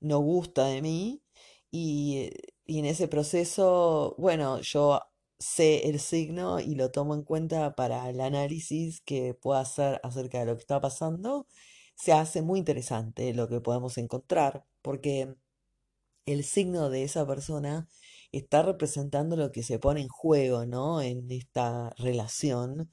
no 0.00 0.20
gusta 0.20 0.64
de 0.64 0.80
mí 0.80 1.22
y, 1.70 2.30
y 2.64 2.78
en 2.78 2.86
ese 2.86 3.08
proceso, 3.08 4.14
bueno, 4.16 4.62
yo 4.62 5.02
sé 5.38 5.90
el 5.90 6.00
signo 6.00 6.60
y 6.60 6.76
lo 6.76 6.90
tomo 6.90 7.14
en 7.14 7.24
cuenta 7.24 7.74
para 7.74 8.08
el 8.08 8.22
análisis 8.22 9.02
que 9.02 9.34
pueda 9.34 9.60
hacer 9.60 10.00
acerca 10.02 10.38
de 10.38 10.46
lo 10.46 10.54
que 10.56 10.62
está 10.62 10.80
pasando, 10.80 11.46
se 11.94 12.14
hace 12.14 12.40
muy 12.40 12.58
interesante 12.58 13.34
lo 13.34 13.48
que 13.48 13.60
podemos 13.60 13.98
encontrar, 13.98 14.64
porque 14.80 15.36
el 16.24 16.42
signo 16.42 16.88
de 16.88 17.02
esa 17.04 17.26
persona 17.26 17.86
está 18.32 18.62
representando 18.62 19.36
lo 19.36 19.52
que 19.52 19.62
se 19.62 19.78
pone 19.78 20.00
en 20.02 20.08
juego, 20.08 20.66
¿no? 20.66 21.00
En 21.02 21.30
esta 21.30 21.90
relación 21.98 22.90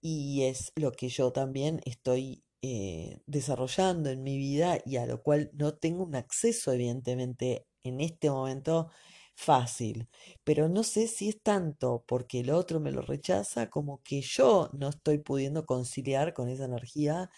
y 0.00 0.44
es 0.44 0.72
lo 0.76 0.92
que 0.92 1.08
yo 1.08 1.32
también 1.32 1.80
estoy 1.84 2.42
eh, 2.62 3.20
desarrollando 3.26 4.10
en 4.10 4.22
mi 4.22 4.36
vida 4.38 4.78
y 4.84 4.96
a 4.96 5.06
lo 5.06 5.22
cual 5.22 5.50
no 5.54 5.74
tengo 5.74 6.04
un 6.04 6.14
acceso, 6.14 6.72
evidentemente, 6.72 7.66
en 7.84 8.00
este 8.00 8.30
momento 8.30 8.90
fácil. 9.34 10.08
Pero 10.44 10.68
no 10.68 10.82
sé 10.82 11.06
si 11.06 11.28
es 11.30 11.42
tanto 11.42 12.04
porque 12.06 12.40
el 12.40 12.50
otro 12.50 12.80
me 12.80 12.92
lo 12.92 13.02
rechaza 13.02 13.70
como 13.70 14.02
que 14.02 14.20
yo 14.22 14.70
no 14.74 14.88
estoy 14.90 15.18
pudiendo 15.18 15.64
conciliar 15.66 16.34
con 16.34 16.48
esa 16.48 16.64
energía 16.66 17.30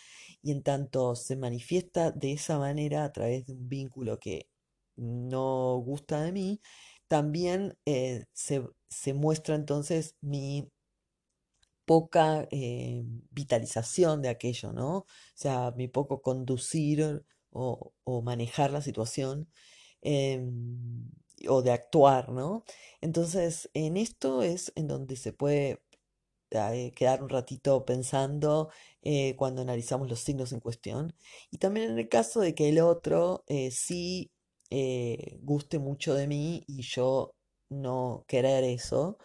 y 0.43 0.53
en 0.53 0.63
tanto 0.63 1.15
se 1.17 1.37
manifiesta 1.37 2.11
de 2.11 2.33
esa 2.33 2.59
manera 2.59 3.05
a 3.05 3.13
través 3.13 3.47
de 3.47 3.53
un 3.53 3.69
vínculo 3.69 4.19
que 4.19 4.49
no 4.97 5.77
gusta 5.79 6.23
de 6.23 6.33
mí, 6.33 6.61
también 7.13 7.77
eh, 7.85 8.25
se, 8.33 9.13
muestra 9.13 9.55
entonces 9.55 10.17
mi 10.23 10.67
poca 11.85 12.49
eh, 12.51 13.05
vitalización 13.31 14.23
de 14.23 14.31
aquello, 14.31 14.73
¿no? 14.73 14.97
O 15.01 15.07
sea, 15.35 15.73
mi 15.77 15.89
poco 15.89 16.23
conducir 16.23 17.23
o, 17.51 17.93
manejar 18.25 18.71
la 18.71 18.81
situación 18.81 19.47
em, 20.01 21.11
o 21.49 21.61
de 21.61 21.73
actuar, 21.73 22.31
¿no? 22.31 22.65
Entonces, 23.03 23.69
en 23.75 23.99
esto 23.99 24.43
es 24.43 24.73
en 24.75 24.89
donde 24.89 25.17
se 25.17 25.35
puede 25.35 25.83
eh, 26.51 26.93
quedar 26.97 27.23
un 27.23 27.29
ratito 27.29 27.85
pensando 27.85 28.71
cuando 29.37 29.61
analizamos 29.63 30.09
los 30.09 30.21
signos 30.21 30.53
en 30.53 30.61
cuestión. 30.61 31.15
Y 31.51 31.59
también 31.59 31.91
en 31.91 31.99
el 31.99 32.09
caso 32.09 32.41
de 32.41 32.55
que 32.55 32.71
el 32.71 32.81
otro 32.81 33.45
sí 33.71 34.31
eh, 34.75 35.39
guste 35.43 35.79
mucho 35.79 36.15
de 36.15 36.27
mí 36.27 36.65
y 36.67 36.83
yo 36.83 37.35
no 37.69 38.25
querer 38.27 38.65
eso. 38.65 39.19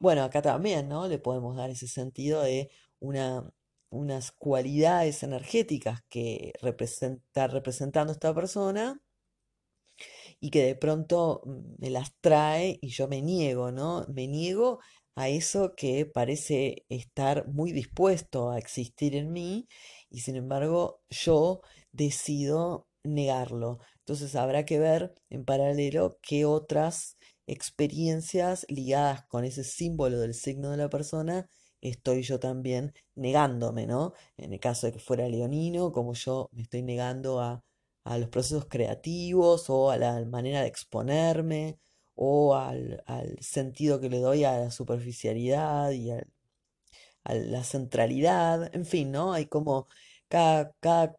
Bueno, 0.00 0.24
acá 0.24 0.42
también, 0.42 0.88
¿no? 0.88 1.08
Le 1.08 1.18
podemos 1.18 1.56
dar 1.56 1.70
ese 1.70 1.88
sentido 1.88 2.42
de 2.42 2.70
una, 3.00 3.48
unas 3.90 4.32
cualidades 4.32 5.22
energéticas 5.22 6.02
que 6.08 6.52
está 6.80 7.46
representando 7.48 8.12
esta 8.12 8.34
persona 8.34 9.00
y 10.40 10.50
que 10.50 10.64
de 10.64 10.74
pronto 10.76 11.42
mm, 11.44 11.74
me 11.78 11.90
las 11.90 12.12
trae 12.20 12.78
y 12.82 12.88
yo 12.88 13.08
me 13.08 13.22
niego, 13.22 13.72
¿no? 13.72 14.06
Me 14.08 14.26
niego 14.26 14.80
a 15.14 15.28
eso 15.28 15.74
que 15.76 16.06
parece 16.06 16.86
estar 16.88 17.48
muy 17.48 17.72
dispuesto 17.72 18.50
a 18.50 18.58
existir 18.58 19.16
en 19.16 19.32
mí 19.32 19.68
y 20.10 20.20
sin 20.20 20.36
embargo 20.36 21.02
yo 21.10 21.60
decido 21.92 22.88
negarlo. 23.04 23.80
Entonces 24.08 24.36
habrá 24.36 24.64
que 24.64 24.78
ver 24.78 25.14
en 25.28 25.44
paralelo 25.44 26.18
qué 26.22 26.46
otras 26.46 27.18
experiencias 27.46 28.64
ligadas 28.70 29.26
con 29.26 29.44
ese 29.44 29.64
símbolo 29.64 30.18
del 30.18 30.32
signo 30.32 30.70
de 30.70 30.78
la 30.78 30.88
persona 30.88 31.46
estoy 31.82 32.22
yo 32.22 32.40
también 32.40 32.94
negándome, 33.16 33.86
¿no? 33.86 34.14
En 34.38 34.54
el 34.54 34.60
caso 34.60 34.86
de 34.86 34.94
que 34.94 34.98
fuera 34.98 35.28
leonino, 35.28 35.92
como 35.92 36.14
yo 36.14 36.48
me 36.52 36.62
estoy 36.62 36.82
negando 36.82 37.42
a, 37.42 37.62
los 38.18 38.30
procesos 38.30 38.64
creativos 38.64 39.68
o 39.68 39.90
a 39.90 39.98
la 39.98 40.24
manera 40.24 40.62
de 40.62 40.68
exponerme 40.68 41.78
o 42.14 42.56
al, 42.56 43.04
sentido 43.40 44.00
que 44.00 44.08
le 44.08 44.20
doy 44.20 44.44
a 44.44 44.58
la 44.58 44.70
superficialidad 44.70 45.90
y 45.90 46.12
a 46.12 46.24
la 47.24 47.62
centralidad, 47.62 48.74
en 48.74 48.86
fin, 48.86 49.12
¿no? 49.12 49.34
Hay 49.34 49.46
como 49.46 49.86
cada, 50.28 50.72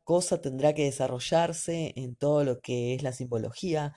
cosa 0.04 0.42
tendrá 0.42 0.74
que 0.74 0.86
desarrollarse 0.86 1.94
en 1.96 2.16
todo 2.16 2.44
lo 2.44 2.60
que 2.62 2.96
es 2.96 3.04
la 3.04 3.14
simbología 3.14 3.94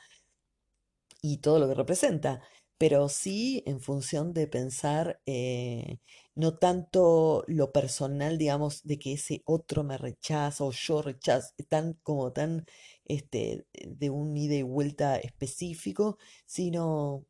y 1.20 1.38
todo 1.38 1.58
lo 1.58 1.68
que 1.68 1.74
representa, 1.74 2.42
pero 2.78 3.08
sí 3.08 3.62
en 3.66 3.80
función 3.80 4.32
de 4.32 4.48
pensar 4.48 5.20
eh, 5.26 5.98
no 6.34 6.58
tanto 6.58 7.44
lo 7.46 7.72
personal, 7.72 8.38
digamos, 8.38 8.82
de 8.84 8.98
que 8.98 9.12
ese 9.14 9.42
otro 9.44 9.84
me 9.84 9.98
rechaza 9.98 10.64
o 10.64 10.72
yo 10.72 11.02
rechazo, 11.02 11.54
tan 11.68 11.94
como 12.02 12.32
tan 12.32 12.66
este, 13.04 13.66
de 13.86 14.10
un 14.10 14.36
ida 14.36 14.54
y 14.56 14.62
vuelta 14.62 15.16
específico, 15.16 16.18
sino 16.46 17.24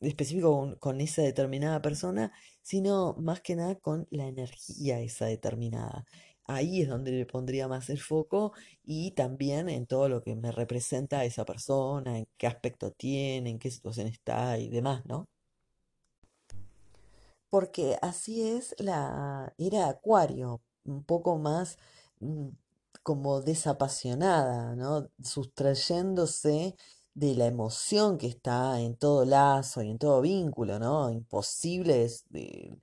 específico 0.00 0.76
con 0.80 1.00
esa 1.00 1.22
determinada 1.22 1.82
persona, 1.82 2.32
sino 2.62 3.14
más 3.18 3.40
que 3.40 3.56
nada 3.56 3.76
con 3.76 4.06
la 4.10 4.26
energía 4.28 5.00
esa 5.00 5.26
determinada. 5.26 6.04
Ahí 6.46 6.82
es 6.82 6.88
donde 6.88 7.12
le 7.12 7.26
pondría 7.26 7.68
más 7.68 7.90
el 7.90 8.00
foco 8.00 8.52
y 8.84 9.12
también 9.12 9.68
en 9.68 9.86
todo 9.86 10.08
lo 10.08 10.22
que 10.22 10.34
me 10.36 10.52
representa 10.52 11.20
a 11.20 11.24
esa 11.24 11.44
persona, 11.44 12.18
en 12.18 12.26
qué 12.36 12.46
aspecto 12.46 12.90
tiene, 12.92 13.50
en 13.50 13.58
qué 13.58 13.70
situación 13.70 14.06
está 14.08 14.58
y 14.58 14.68
demás, 14.68 15.04
¿no? 15.06 15.28
Porque 17.50 17.98
así 18.02 18.48
es 18.48 18.74
la 18.78 19.52
era 19.58 19.88
Acuario, 19.88 20.62
un 20.84 21.04
poco 21.04 21.38
más 21.38 21.78
mm, 22.20 22.48
como 23.02 23.40
desapasionada, 23.42 24.74
¿no? 24.76 25.08
Sustrayéndose 25.22 26.76
de 27.14 27.34
la 27.34 27.46
emoción 27.46 28.18
que 28.18 28.26
está 28.28 28.80
en 28.80 28.96
todo 28.96 29.24
lazo 29.24 29.82
y 29.82 29.90
en 29.90 29.98
todo 29.98 30.20
vínculo, 30.22 30.78
¿no? 30.78 31.10
Imposibles 31.10 32.24
de, 32.30 32.78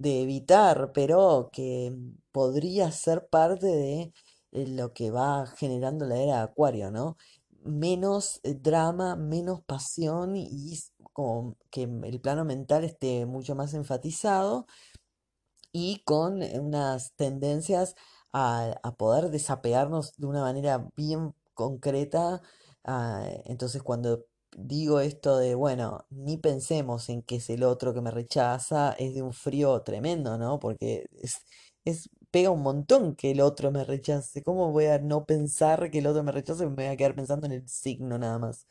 de 0.00 0.22
evitar, 0.22 0.92
pero 0.94 1.50
que 1.52 1.94
podría 2.32 2.90
ser 2.92 3.28
parte 3.28 3.66
de 3.66 4.12
eh, 4.52 4.66
lo 4.68 4.92
que 4.94 5.10
va 5.10 5.46
generando 5.46 6.06
la 6.06 6.16
era 6.18 6.36
de 6.38 6.42
Acuario, 6.44 6.90
¿no? 6.90 7.16
Menos 7.64 8.40
eh, 8.44 8.54
drama, 8.54 9.16
menos 9.16 9.62
pasión 9.62 10.36
y 10.36 10.78
como 11.12 11.56
que 11.70 11.82
el 11.84 12.20
plano 12.20 12.44
mental 12.46 12.84
esté 12.84 13.26
mucho 13.26 13.54
más 13.54 13.74
enfatizado 13.74 14.66
y 15.72 16.02
con 16.04 16.42
eh, 16.42 16.58
unas 16.60 17.14
tendencias 17.14 17.94
a, 18.32 18.74
a 18.82 18.96
poder 18.96 19.30
desapegarnos 19.30 20.16
de 20.16 20.26
una 20.26 20.42
manera 20.42 20.88
bien 20.96 21.34
concreta. 21.54 22.42
ah, 22.84 23.24
entonces, 23.44 23.82
cuando 23.82 24.24
digo 24.66 25.00
esto 25.00 25.38
de, 25.38 25.54
bueno, 25.54 26.06
ni 26.10 26.36
pensemos 26.38 27.08
en 27.08 27.22
que 27.22 27.36
es 27.36 27.50
el 27.50 27.62
otro 27.64 27.94
que 27.94 28.00
me 28.00 28.10
rechaza, 28.10 28.92
es 28.98 29.14
de 29.14 29.22
un 29.22 29.32
frío 29.32 29.82
tremendo, 29.82 30.38
¿no? 30.38 30.58
Porque 30.60 31.06
es, 31.22 31.34
es 31.84 32.10
pega 32.30 32.50
un 32.50 32.62
montón 32.62 33.16
que 33.16 33.30
el 33.32 33.40
otro 33.40 33.70
me 33.72 33.84
rechace. 33.84 34.42
¿Cómo 34.42 34.72
voy 34.72 34.86
a 34.86 34.98
no 34.98 35.26
pensar 35.26 35.90
que 35.90 35.98
el 35.98 36.06
otro 36.06 36.22
me 36.22 36.32
rechace? 36.32 36.66
Me 36.66 36.74
voy 36.74 36.84
a 36.86 36.96
quedar 36.96 37.14
pensando 37.14 37.46
en 37.46 37.52
el 37.52 37.68
signo 37.68 38.18
nada 38.18 38.38
más. 38.38 38.66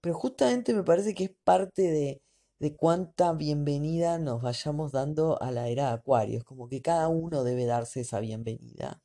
Pero 0.00 0.14
justamente 0.14 0.74
me 0.74 0.82
parece 0.84 1.14
que 1.14 1.24
es 1.24 1.30
parte 1.44 1.82
de, 1.82 2.22
de 2.58 2.76
cuánta 2.76 3.32
bienvenida 3.32 4.18
nos 4.18 4.42
vayamos 4.42 4.92
dando 4.92 5.40
a 5.42 5.50
la 5.50 5.68
era 5.68 5.88
de 5.88 5.94
Acuario. 5.94 6.38
Es 6.38 6.44
como 6.44 6.68
que 6.68 6.82
cada 6.82 7.08
uno 7.08 7.44
debe 7.44 7.66
darse 7.66 8.00
esa 8.02 8.20
bienvenida, 8.20 9.02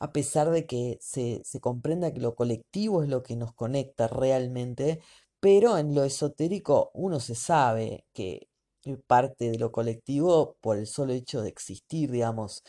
a 0.00 0.12
pesar 0.12 0.50
de 0.50 0.66
que 0.66 0.98
se, 1.00 1.42
se 1.44 1.60
comprenda 1.60 2.12
que 2.12 2.20
lo 2.20 2.34
colectivo 2.34 3.02
es 3.02 3.08
lo 3.10 3.22
que 3.22 3.36
nos 3.36 3.52
conecta 3.54 4.08
realmente, 4.08 5.00
pero 5.46 5.78
en 5.78 5.94
lo 5.94 6.02
esotérico 6.02 6.90
uno 6.92 7.20
se 7.20 7.36
sabe 7.36 8.04
que 8.12 8.48
eh, 8.84 8.96
parte 9.06 9.48
de 9.48 9.58
lo 9.60 9.70
colectivo 9.70 10.56
por 10.60 10.76
el 10.76 10.88
solo 10.88 11.12
hecho 11.12 11.40
de 11.40 11.50
existir, 11.50 12.10
digamos 12.10 12.64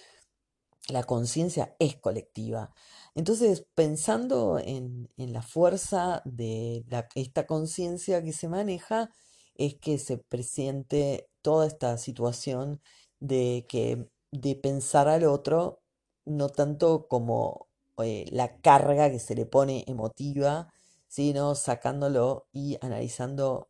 la 0.88 1.04
conciencia 1.04 1.76
es 1.80 1.96
colectiva. 1.96 2.70
Entonces, 3.16 3.66
pensando 3.74 4.60
en, 4.60 5.10
en 5.18 5.34
la 5.34 5.42
fuerza 5.42 6.22
de 6.24 6.86
esta 7.16 7.48
conciencia 7.48 8.24
que 8.24 8.32
se 8.32 8.48
maneja, 8.48 9.10
es 9.56 9.74
que 9.80 9.98
se 9.98 10.20
presiente 10.20 11.32
toda 11.42 11.66
esta 11.66 11.98
situación 11.98 12.80
de 13.20 13.66
que 13.68 14.08
de 14.32 14.56
pensar 14.56 15.08
al 15.08 15.24
otro, 15.24 15.82
no 16.26 16.50
tanto 16.50 17.08
como 17.08 17.70
eh, 18.04 18.26
la 18.32 18.60
carga 18.62 19.10
que 19.10 19.20
se 19.20 19.34
le 19.34 19.48
pone 19.48 19.84
emotiva, 19.88 20.72
sino 21.08 21.56
sacándolo 21.56 22.48
y 22.52 22.78
analizando 22.82 23.70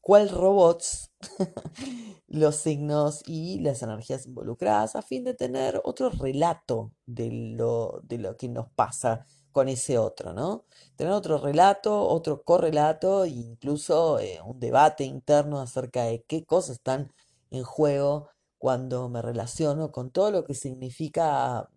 cuál 0.00 0.28
robots 0.28 1.12
los 2.26 2.56
signos 2.56 3.22
y 3.26 3.60
las 3.60 3.82
energías 3.82 4.26
involucradas 4.26 4.96
a 4.96 5.02
fin 5.02 5.24
de 5.24 5.34
tener 5.34 5.80
otro 5.84 6.10
relato 6.10 6.92
de 7.06 7.30
lo, 7.56 8.00
de 8.02 8.18
lo 8.18 8.36
que 8.36 8.48
nos 8.48 8.68
pasa 8.70 9.24
con 9.52 9.68
ese 9.68 9.98
otro, 9.98 10.32
¿no? 10.32 10.64
Tener 10.96 11.12
otro 11.12 11.38
relato, 11.38 12.08
otro 12.08 12.42
correlato 12.42 13.24
e 13.24 13.28
incluso 13.28 14.18
eh, 14.18 14.40
un 14.44 14.58
debate 14.58 15.04
interno 15.04 15.60
acerca 15.60 16.04
de 16.04 16.24
qué 16.26 16.44
cosas 16.44 16.76
están 16.76 17.12
en 17.50 17.62
juego 17.62 18.28
cuando 18.58 19.08
me 19.08 19.22
relaciono 19.22 19.92
con 19.92 20.10
todo 20.10 20.30
lo 20.30 20.44
que 20.44 20.54
significa 20.54 21.68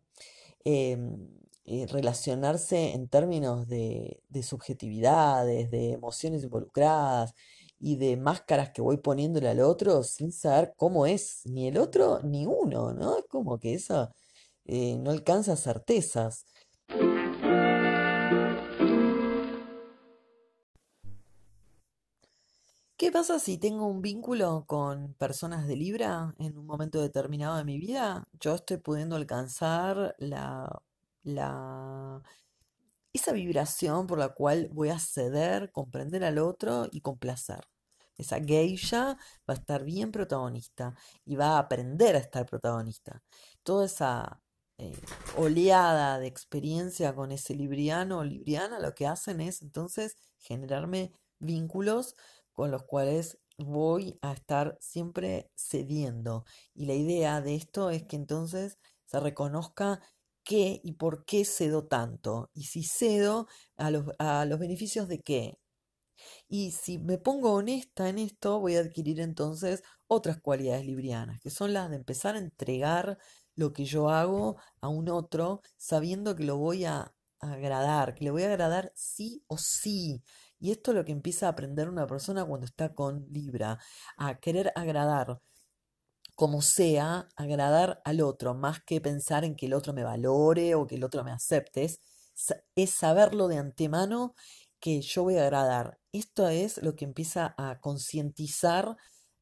em, 0.64 1.28
eh, 1.66 1.88
relacionarse 1.88 2.94
en 2.94 3.08
términos 3.08 3.68
de, 3.68 4.22
de 4.30 4.44
subjetividades, 4.44 5.72
de 5.72 5.94
emociones 5.94 6.44
involucradas 6.44 7.34
y 7.80 7.98
de 7.98 8.18
máscaras 8.18 8.70
que 8.72 8.82
voy 8.82 8.98
poniéndole 8.98 9.50
al 9.50 9.62
otro 9.62 10.04
sin 10.04 10.32
saber 10.32 10.74
cómo 10.78 11.06
es 11.08 11.42
ni 11.46 11.68
el 11.68 11.78
otro 11.78 12.20
ni 12.24 12.46
uno, 12.46 12.94
¿no? 12.94 13.18
Es 13.18 13.26
como 13.28 13.60
que 13.60 13.74
eso 13.74 14.12
eh, 14.66 14.98
no 15.00 15.12
alcanza 15.12 15.56
certezas. 15.56 16.46
¿Qué 22.98 23.12
pasa 23.12 23.40
si 23.40 23.58
tengo 23.58 23.88
un 23.88 24.02
vínculo 24.02 24.66
con 24.68 25.14
personas 25.16 25.68
de 25.68 25.76
Libra 25.76 26.34
en 26.40 26.58
un 26.58 26.66
momento 26.66 27.02
determinado 27.02 27.58
de 27.58 27.66
mi 27.66 27.78
vida? 27.78 28.28
Yo 28.40 28.56
estoy 28.56 28.78
pudiendo 28.78 29.16
alcanzar 29.16 30.16
la, 30.18 30.82
la 31.26 32.24
esa 33.16 33.32
vibración 33.32 34.08
por 34.08 34.20
la 34.20 34.30
cual 34.30 34.70
voy 34.74 34.90
a 34.90 35.00
ceder, 35.00 35.72
comprender 35.72 36.24
al 36.24 36.38
otro 36.38 36.88
y 36.92 37.02
complacer. 37.02 37.62
Esa 38.18 38.40
geisha 38.40 39.18
va 39.50 39.54
a 39.54 39.58
estar 39.58 39.84
bien 39.84 40.12
protagonista 40.12 40.96
y 41.26 41.36
va 41.36 41.56
a 41.56 41.60
aprender 41.60 42.16
a 42.16 42.20
estar 42.20 42.46
protagonista. 42.46 43.24
Toda 43.64 43.86
esa 43.86 44.42
eh, 44.78 45.00
oleada 45.38 46.20
de 46.20 46.28
experiencia 46.28 47.16
con 47.16 47.32
ese 47.32 47.56
libriano 47.56 48.20
o 48.20 48.24
libriana 48.24 48.80
lo 48.80 48.94
que 48.94 49.08
hacen 49.08 49.40
es 49.42 49.62
entonces 49.62 50.18
generarme 50.38 51.14
vínculos 51.40 52.16
con 52.52 52.72
los 52.72 52.84
cuales 52.84 53.40
voy 53.58 54.20
a 54.22 54.34
estar 54.34 54.78
siempre 54.82 55.52
cediendo. 55.56 56.46
Y 56.74 56.86
la 56.86 56.94
idea 56.94 57.42
de 57.42 57.56
esto 57.56 57.90
es 57.90 58.04
que 58.04 58.18
entonces 58.18 58.78
se 59.06 59.20
reconozca 59.20 60.02
qué 60.46 60.82
y 60.84 60.94
por 60.94 61.26
qué 61.26 61.46
cedo 61.46 61.86
tanto. 61.88 62.50
Y 62.54 62.64
si 62.66 62.84
cedo, 62.84 63.48
a 63.78 63.92
los, 63.92 64.06
a 64.20 64.46
los 64.46 64.60
beneficios 64.60 65.08
de 65.10 65.22
qué. 65.22 65.60
Y 66.48 66.72
si 66.72 66.98
me 67.00 67.18
pongo 67.18 67.54
honesta 67.54 68.10
en 68.10 68.20
esto, 68.20 68.60
voy 68.60 68.76
a 68.78 68.82
adquirir 68.82 69.20
entonces 69.20 69.84
otras 70.08 70.40
cualidades 70.40 70.86
librianas, 70.86 71.40
que 71.42 71.50
son 71.50 71.74
las 71.74 71.90
de 71.90 71.98
empezar 71.98 72.36
a 72.36 72.40
entregar 72.40 73.18
lo 73.56 73.74
que 73.74 73.86
yo 73.86 74.10
hago 74.10 74.58
a 74.82 74.90
un 74.90 75.10
otro, 75.10 75.62
sabiendo 75.78 76.36
que 76.36 76.44
lo 76.44 76.58
voy 76.58 76.86
a 76.86 77.14
agradar, 77.40 78.16
que 78.16 78.26
le 78.26 78.32
voy 78.32 78.44
a 78.44 78.48
agradar 78.48 78.92
sí 78.96 79.44
o 79.48 79.58
sí. 79.58 80.24
Y 80.60 80.72
esto 80.72 80.92
es 80.92 80.98
lo 80.98 81.06
que 81.06 81.12
empieza 81.12 81.48
a 81.48 81.50
aprender 81.50 81.90
una 81.90 82.08
persona 82.08 82.46
cuando 82.46 82.66
está 82.66 82.94
con 82.94 83.26
Libra, 83.30 83.80
a 84.18 84.40
querer 84.40 84.72
agradar 84.76 85.42
como 86.36 86.62
sea, 86.62 87.28
agradar 87.36 88.02
al 88.06 88.22
otro, 88.22 88.54
más 88.56 88.82
que 88.84 89.02
pensar 89.02 89.46
en 89.46 89.56
que 89.56 89.68
el 89.68 89.74
otro 89.74 89.94
me 89.94 90.04
valore 90.04 90.76
o 90.76 90.88
que 90.88 90.96
el 90.96 91.04
otro 91.04 91.24
me 91.24 91.32
acepte, 91.32 91.84
es, 91.86 92.00
sa- 92.34 92.62
es 92.76 92.92
saberlo 92.92 93.48
de 93.48 93.58
antemano 93.58 94.36
que 94.80 95.02
yo 95.02 95.24
voy 95.24 95.38
a 95.38 95.44
agradar. 95.44 96.00
Esto 96.12 96.48
es 96.50 96.82
lo 96.84 96.96
que 96.96 97.06
empieza 97.06 97.56
a 97.58 97.80
concientizar 97.80 98.98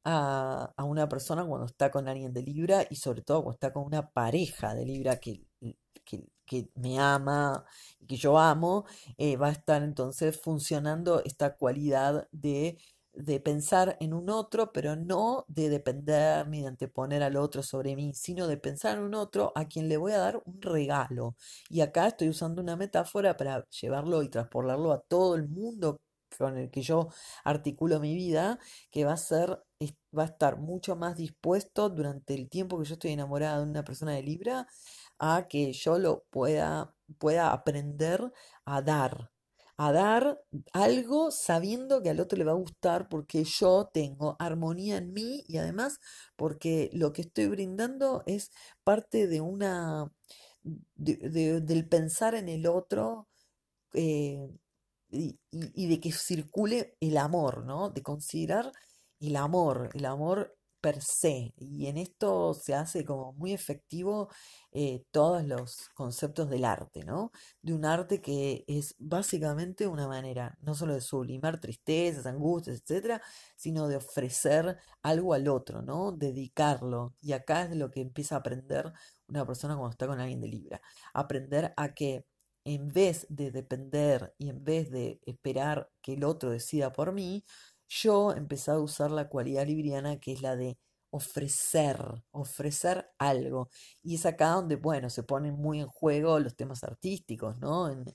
a, 0.06 0.73
una 0.84 1.08
persona 1.10 1.45
cuando 1.45 1.65
está 1.67 1.91
con 1.91 2.08
alguien 2.08 2.34
de 2.34 2.43
Libra 2.43 2.86
y 2.89 2.95
sobre 2.97 3.21
todo 3.21 3.43
cuando 3.43 3.56
está 3.56 3.73
con 3.73 3.84
una 3.86 4.10
pareja 4.12 4.75
de 4.75 4.86
Libra 4.86 5.17
que, 5.19 5.41
que, 6.45 6.69
me 6.75 6.99
ama 6.99 7.65
que 8.08 8.15
yo 8.17 8.38
amo, 8.38 8.86
eh, 9.17 9.38
va 9.38 9.47
a 9.47 9.51
estar 9.51 9.82
entonces 9.84 10.39
funcionando 10.39 11.23
esta 11.23 11.56
cualidad 11.56 12.27
de 12.32 12.77
de 13.13 13.39
pensar 13.39 13.97
en 13.99 14.13
un 14.13 14.30
otro, 14.30 14.71
pero 14.73 14.95
no 14.95 15.45
de 15.47 15.69
depender 15.69 16.47
ni 16.47 16.62
de 16.62 16.67
anteponer 16.67 17.23
al 17.23 17.38
otro 17.38 17.63
sobre 17.63 17.95
mí, 17.95 18.13
sino 18.13 18.47
de 18.47 18.58
pensar 18.58 18.97
en 18.97 19.04
un 19.04 19.15
otro 19.15 19.52
a 19.56 19.65
quien 19.67 19.89
le 19.89 19.97
voy 19.97 20.13
a 20.13 20.17
dar 20.17 20.41
un 20.45 20.62
regalo. 20.62 21.36
Y 21.69 21.82
acá 21.82 22.08
estoy 22.08 22.30
usando 22.30 22.62
una 22.62 22.76
metáfora 22.76 23.38
para 23.38 23.65
llevarlo 23.69 24.23
y 24.23 24.30
transportarlo 24.30 24.91
a 24.91 25.02
todo 25.02 25.36
el 25.36 25.47
mundo 25.47 25.97
con 26.38 26.58
el 26.58 26.71
que 26.71 26.82
yo 26.82 27.10
articulo 27.43 27.99
mi 27.99 28.15
vida, 28.15 28.60
que 28.91 29.06
va 29.06 29.13
a 29.13 29.17
ser, 29.17 29.60
va 30.17 30.23
a 30.23 30.26
estar 30.26 30.58
mucho 30.58 30.95
más 30.95 31.15
dispuesto 31.17 31.89
durante 31.89 32.34
el 32.34 32.49
tiempo 32.49 32.80
que 32.80 32.86
yo 32.86 32.93
estoy 32.95 33.12
enamorada 33.12 33.60
de 33.60 33.63
una 33.69 33.84
persona 33.84 34.13
de 34.13 34.23
Libra, 34.23 34.67
a 35.19 35.47
que 35.47 35.73
yo 35.73 35.99
lo 35.99 36.23
pueda, 36.30 36.95
pueda 37.19 37.52
aprender 37.54 38.32
a 38.65 38.82
dar 38.82 39.33
a 39.88 39.91
dar 39.91 40.39
algo 40.74 41.32
sabiendo 41.32 42.02
que 42.02 42.10
al 42.10 42.19
otro 42.19 42.38
le 42.38 42.43
va 42.46 42.52
a 42.52 42.56
gustar 42.56 43.10
porque 43.10 43.43
yo 43.43 43.89
tengo 43.93 44.36
armonía 44.39 44.98
en 44.98 45.13
mí 45.13 45.43
y 45.48 45.58
además 45.58 46.00
porque 46.36 46.89
lo 46.93 47.13
que 47.13 47.24
estoy 47.24 47.48
brindando 47.48 48.24
es 48.26 48.52
parte 48.84 49.28
de 49.28 49.41
una 49.41 50.12
de- 50.96 51.17
de- 51.30 51.62
del 51.62 51.88
pensar 51.88 52.36
en 52.36 52.50
el 52.50 52.67
otro 52.67 53.28
eh, 53.93 54.50
y, 55.10 55.39
y- 55.52 55.84
y 55.86 55.88
de 55.89 56.00
que 56.00 56.12
circule 56.12 56.96
el 57.00 57.17
amor, 57.17 57.65
¿no? 57.65 57.89
De 57.89 58.02
considerar 58.02 58.72
el 59.19 59.36
amor, 59.36 59.89
el 59.93 60.06
amor 60.06 60.56
per 60.84 61.02
se. 61.02 61.54
Y 61.58 61.88
en 61.88 61.98
esto 61.98 62.54
se 62.54 62.76
hace 62.76 63.06
como 63.06 63.32
muy 63.34 63.54
efectivo 63.54 64.30
eh, 64.74 65.06
todos 65.12 65.46
los 65.46 65.89
conceptos 65.96 66.50
del 66.50 66.65
arte, 66.65 67.06
¿no? 67.06 67.32
De 67.62 67.74
un 67.74 67.86
arte 67.86 68.22
que 68.22 68.65
es 68.67 68.96
básicamente 69.00 69.88
una 69.88 70.10
manera 70.10 70.58
no 70.62 70.76
solo 70.76 70.93
de 70.93 71.00
sublimar 71.00 71.62
tristezas, 71.62 72.26
angustias, 72.26 72.82
etcétera, 72.82 73.22
sino 73.56 73.88
de 73.88 73.96
ofrecer 73.96 74.78
algo 75.02 75.34
al 75.34 75.48
otro, 75.48 75.82
¿no? 75.82 76.12
Dedicarlo. 76.12 77.15
Y 77.22 77.32
acá 77.32 77.63
es 77.63 77.78
lo 77.78 77.89
que 77.89 78.02
empieza 78.02 78.36
a 78.36 78.39
aprender 78.39 78.91
una 79.30 79.46
persona 79.46 79.76
cuando 79.76 79.91
está 79.91 80.08
con 80.08 80.19
alguien 80.19 80.41
de 80.41 80.50
Libra. 80.50 80.82
Aprender 81.13 81.74
a 81.78 81.93
que 81.93 82.26
en 82.65 82.89
vez 82.89 83.26
de 83.30 83.52
depender 83.52 84.34
y 84.38 84.50
en 84.50 84.63
vez 84.63 84.89
de 84.91 85.22
esperar 85.26 85.89
que 86.02 86.13
el 86.13 86.24
otro 86.24 86.50
decida 86.52 86.91
por 86.93 87.13
mí, 87.13 87.46
yo 87.88 88.34
empecé 88.34 88.72
a 88.72 88.80
usar 88.80 89.12
la 89.12 89.30
cualidad 89.30 89.67
libriana 89.67 90.19
que 90.19 90.34
es 90.34 90.41
la 90.41 90.56
de 90.56 90.78
ofrecer, 91.12 91.98
ofrecer 92.32 93.10
algo. 93.19 93.69
Y 94.02 94.15
es 94.15 94.26
acá 94.26 94.50
donde, 94.50 94.76
bueno, 94.78 95.10
se 95.10 95.24
ponen 95.24 95.56
muy 95.56 95.80
en 95.80 95.88
juego 95.88 96.39
los 96.39 96.56
temas 96.56 96.84
artísticos, 96.84 97.58
¿no? 97.60 97.89
En, 97.89 98.06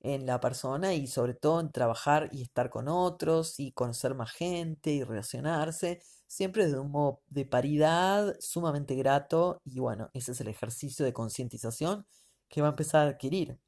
en 0.00 0.26
la 0.26 0.40
persona 0.40 0.94
y 0.94 1.06
sobre 1.06 1.34
todo 1.34 1.60
en 1.60 1.70
trabajar 1.72 2.30
y 2.32 2.42
estar 2.42 2.70
con 2.70 2.88
otros 2.88 3.60
y 3.60 3.72
conocer 3.72 4.14
más 4.14 4.32
gente 4.32 4.90
y 4.92 5.04
relacionarse, 5.04 6.02
siempre 6.26 6.68
de 6.68 6.78
un 6.78 6.90
modo 6.90 7.22
de 7.28 7.44
paridad 7.44 8.34
sumamente 8.40 8.94
grato 8.94 9.60
y 9.64 9.78
bueno, 9.80 10.10
ese 10.14 10.32
es 10.32 10.40
el 10.40 10.48
ejercicio 10.48 11.04
de 11.04 11.12
concientización 11.12 12.06
que 12.48 12.62
va 12.62 12.68
a 12.68 12.70
empezar 12.70 13.06
a 13.06 13.10
adquirir. 13.10 13.58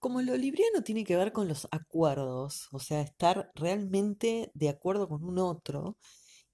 Como 0.00 0.22
lo 0.22 0.36
libriano 0.36 0.82
tiene 0.84 1.04
que 1.04 1.16
ver 1.16 1.32
con 1.32 1.48
los 1.48 1.66
acuerdos, 1.72 2.68
o 2.72 2.78
sea, 2.78 3.00
estar 3.00 3.50
realmente 3.54 4.50
de 4.54 4.68
acuerdo 4.68 5.08
con 5.08 5.24
un 5.24 5.38
otro 5.38 5.96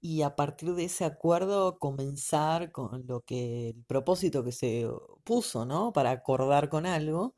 y 0.01 0.23
a 0.23 0.35
partir 0.35 0.73
de 0.75 0.85
ese 0.85 1.05
acuerdo 1.05 1.79
comenzar 1.79 2.71
con 2.71 3.05
lo 3.07 3.21
que 3.21 3.69
el 3.69 3.83
propósito 3.85 4.43
que 4.43 4.51
se 4.51 4.87
puso, 5.23 5.65
¿no? 5.65 5.93
Para 5.93 6.11
acordar 6.11 6.69
con 6.69 6.85
algo. 6.87 7.35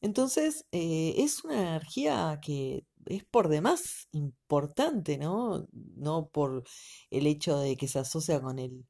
Entonces, 0.00 0.66
eh, 0.72 1.14
es 1.18 1.44
una 1.44 1.60
energía 1.60 2.38
que 2.42 2.86
es 3.06 3.24
por 3.24 3.48
demás 3.48 4.08
importante, 4.12 5.18
¿no? 5.18 5.68
No 5.72 6.28
por 6.30 6.64
el 7.10 7.26
hecho 7.26 7.58
de 7.60 7.76
que 7.76 7.88
se 7.88 8.00
asocia 8.00 8.40
con 8.40 8.58
el, 8.58 8.86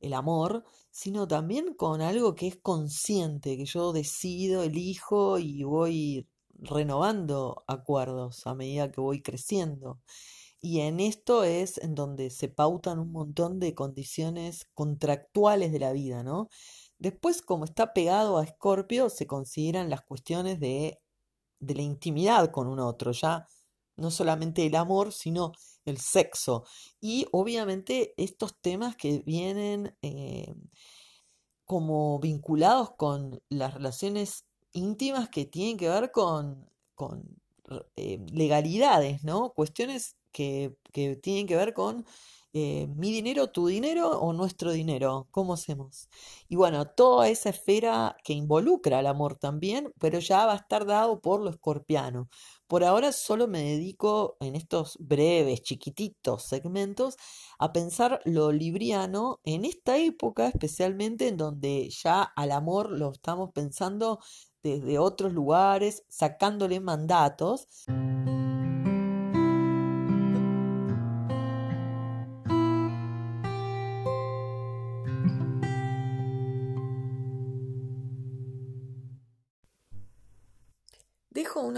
el 0.00 0.14
amor, 0.14 0.64
sino 0.90 1.26
también 1.28 1.74
con 1.74 2.00
algo 2.00 2.34
que 2.34 2.48
es 2.48 2.56
consciente, 2.56 3.56
que 3.56 3.64
yo 3.64 3.92
decido, 3.92 4.62
elijo 4.62 5.38
y 5.38 5.62
voy 5.64 6.28
renovando 6.58 7.64
acuerdos 7.66 8.46
a 8.46 8.54
medida 8.54 8.90
que 8.90 9.00
voy 9.00 9.22
creciendo. 9.22 10.00
Y 10.60 10.80
en 10.80 11.00
esto 11.00 11.44
es 11.44 11.78
en 11.78 11.94
donde 11.94 12.30
se 12.30 12.48
pautan 12.48 12.98
un 12.98 13.12
montón 13.12 13.60
de 13.60 13.74
condiciones 13.74 14.66
contractuales 14.74 15.72
de 15.72 15.78
la 15.78 15.92
vida, 15.92 16.22
¿no? 16.22 16.48
Después, 16.98 17.42
como 17.42 17.64
está 17.64 17.92
pegado 17.92 18.38
a 18.38 18.44
Escorpio, 18.44 19.10
se 19.10 19.26
consideran 19.26 19.90
las 19.90 20.02
cuestiones 20.02 20.58
de, 20.60 20.98
de 21.60 21.74
la 21.74 21.82
intimidad 21.82 22.50
con 22.50 22.68
un 22.68 22.80
otro, 22.80 23.12
ya 23.12 23.46
no 23.96 24.10
solamente 24.10 24.66
el 24.66 24.74
amor, 24.76 25.12
sino 25.12 25.52
el 25.84 25.98
sexo. 25.98 26.64
Y 27.00 27.26
obviamente 27.32 28.14
estos 28.16 28.56
temas 28.60 28.96
que 28.96 29.22
vienen 29.24 29.96
eh, 30.02 30.54
como 31.64 32.18
vinculados 32.20 32.92
con 32.96 33.42
las 33.48 33.74
relaciones 33.74 34.46
íntimas 34.72 35.28
que 35.28 35.44
tienen 35.46 35.76
que 35.76 35.88
ver 35.88 36.12
con, 36.12 36.70
con 36.94 37.24
eh, 37.96 38.24
legalidades, 38.32 39.24
¿no? 39.24 39.50
Cuestiones 39.52 40.16
que, 40.32 40.76
que 40.92 41.16
tienen 41.16 41.46
que 41.46 41.56
ver 41.56 41.72
con 41.74 42.06
eh, 42.58 42.86
mi 42.96 43.12
dinero, 43.12 43.48
tu 43.50 43.66
dinero 43.66 44.18
o 44.18 44.32
nuestro 44.32 44.72
dinero, 44.72 45.28
¿cómo 45.30 45.52
hacemos? 45.52 46.08
Y 46.48 46.56
bueno, 46.56 46.86
toda 46.86 47.28
esa 47.28 47.50
esfera 47.50 48.16
que 48.24 48.32
involucra 48.32 49.00
al 49.00 49.06
amor 49.08 49.36
también, 49.36 49.92
pero 50.00 50.20
ya 50.20 50.46
va 50.46 50.54
a 50.54 50.56
estar 50.56 50.86
dado 50.86 51.20
por 51.20 51.42
lo 51.42 51.50
escorpiano. 51.50 52.30
Por 52.66 52.82
ahora 52.82 53.12
solo 53.12 53.46
me 53.46 53.60
dedico 53.62 54.38
en 54.40 54.56
estos 54.56 54.96
breves, 54.98 55.60
chiquititos 55.64 56.44
segmentos 56.44 57.18
a 57.58 57.74
pensar 57.74 58.22
lo 58.24 58.52
libriano 58.52 59.38
en 59.44 59.66
esta 59.66 59.98
época, 59.98 60.48
especialmente 60.48 61.28
en 61.28 61.36
donde 61.36 61.90
ya 61.90 62.22
al 62.22 62.52
amor 62.52 62.90
lo 62.90 63.12
estamos 63.12 63.50
pensando 63.52 64.18
desde 64.62 64.98
otros 64.98 65.34
lugares, 65.34 66.04
sacándole 66.08 66.80
mandatos. 66.80 67.68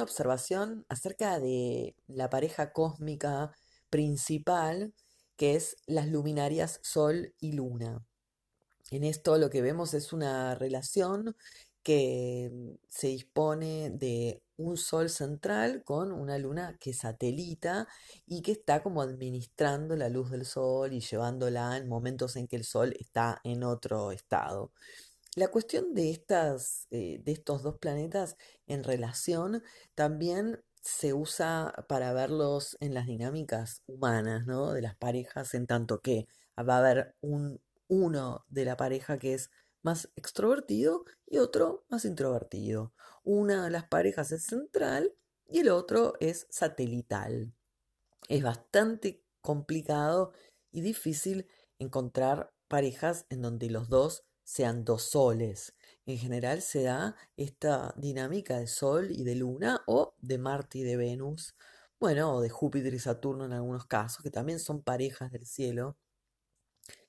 Observación 0.09 0.85
acerca 0.89 1.39
de 1.39 1.95
la 2.09 2.31
pareja 2.31 2.73
cósmica 2.73 3.53
principal, 3.91 4.95
que 5.37 5.55
es 5.55 5.77
las 5.87 6.09
luminarias 6.09 6.81
Sol 6.83 7.35
y 7.41 7.53
Luna. 7.53 8.05
En 8.91 9.05
esto 9.05 9.37
lo 9.39 9.51
que 9.51 9.63
vemos 9.63 9.95
es 9.95 10.13
una 10.13 10.55
relación 10.55 11.37
que 11.83 12.51
se 12.89 13.09
dispone 13.09 13.91
de 13.91 14.43
un 14.57 14.77
sol 14.77 15.09
central 15.09 15.85
con 15.85 16.11
una 16.13 16.37
luna 16.37 16.77
que 16.81 16.93
satelita 16.93 17.87
y 18.27 18.43
que 18.43 18.53
está 18.53 18.83
como 18.83 19.03
administrando 19.03 19.95
la 19.97 20.09
luz 20.09 20.31
del 20.31 20.45
sol 20.45 20.93
y 20.93 21.01
llevándola 21.01 21.77
en 21.77 21.89
momentos 21.89 22.37
en 22.37 22.49
que 22.49 22.57
el 22.57 22.65
sol 22.65 22.95
está 22.99 23.41
en 23.45 23.63
otro 23.63 24.11
estado. 24.11 24.73
La 25.37 25.49
cuestión 25.49 25.95
de, 25.95 26.11
estas, 26.11 26.87
eh, 26.91 27.21
de 27.23 27.33
estos 27.33 27.63
dos 27.63 27.79
planetas 27.79 28.37
en 28.67 28.83
relación 28.85 29.63
también 29.95 30.63
se 30.83 31.13
usa 31.13 31.75
para 31.89 32.13
verlos 32.13 32.77
en 32.81 32.95
las 32.95 33.07
dinámicas 33.07 33.83
humanas, 33.87 34.47
¿no? 34.47 34.73
De 34.73 34.83
las 34.83 34.97
parejas, 34.97 35.55
en 35.55 35.67
tanto 35.67 36.01
que 36.01 36.27
va 36.59 36.77
a 36.77 36.79
haber 36.79 37.15
un 37.21 37.61
uno 37.89 38.45
de 38.49 38.65
la 38.65 38.77
pareja 38.77 39.19
que 39.19 39.35
es 39.35 39.51
más 39.83 40.11
extrovertido 40.17 41.05
y 41.27 41.39
otro 41.39 41.85
más 41.89 42.05
introvertido. 42.05 42.93
Una 43.25 43.65
de 43.65 43.71
las 43.71 43.89
parejas 43.89 44.33
es 44.33 44.45
central 44.45 45.15
y 45.47 45.61
el 45.61 45.71
otro 45.71 46.15
es 46.21 46.47
satelital. 46.51 47.53
Es 48.29 48.43
bastante 48.43 49.23
complicado 49.41 50.33
y 50.71 50.83
difícil 50.83 51.47
encontrar 51.79 52.53
parejas 52.69 53.27
en 53.31 53.41
donde 53.41 53.71
los 53.71 53.89
dos 53.89 54.25
sean 54.49 54.83
dos 54.83 55.03
soles. 55.03 55.75
En 56.07 56.17
general 56.17 56.63
se 56.63 56.83
da 56.83 57.15
esta 57.37 57.93
dinámica 57.99 58.59
de 58.59 58.67
Sol 58.67 59.11
y 59.11 59.23
de 59.23 59.35
Luna 59.35 59.83
o 59.87 60.15
de 60.23 60.39
Marte 60.39 60.79
y 60.79 60.85
de 60.85 60.97
Venus, 60.97 61.55
bueno, 62.01 62.35
o 62.35 62.41
de 62.41 62.49
Júpiter 62.49 62.95
y 62.95 62.99
Saturno 62.99 63.45
en 63.45 63.53
algunos 63.53 63.85
casos, 63.85 64.23
que 64.23 64.31
también 64.31 64.59
son 64.59 64.83
parejas 64.83 65.31
del 65.33 65.45
cielo, 65.45 65.99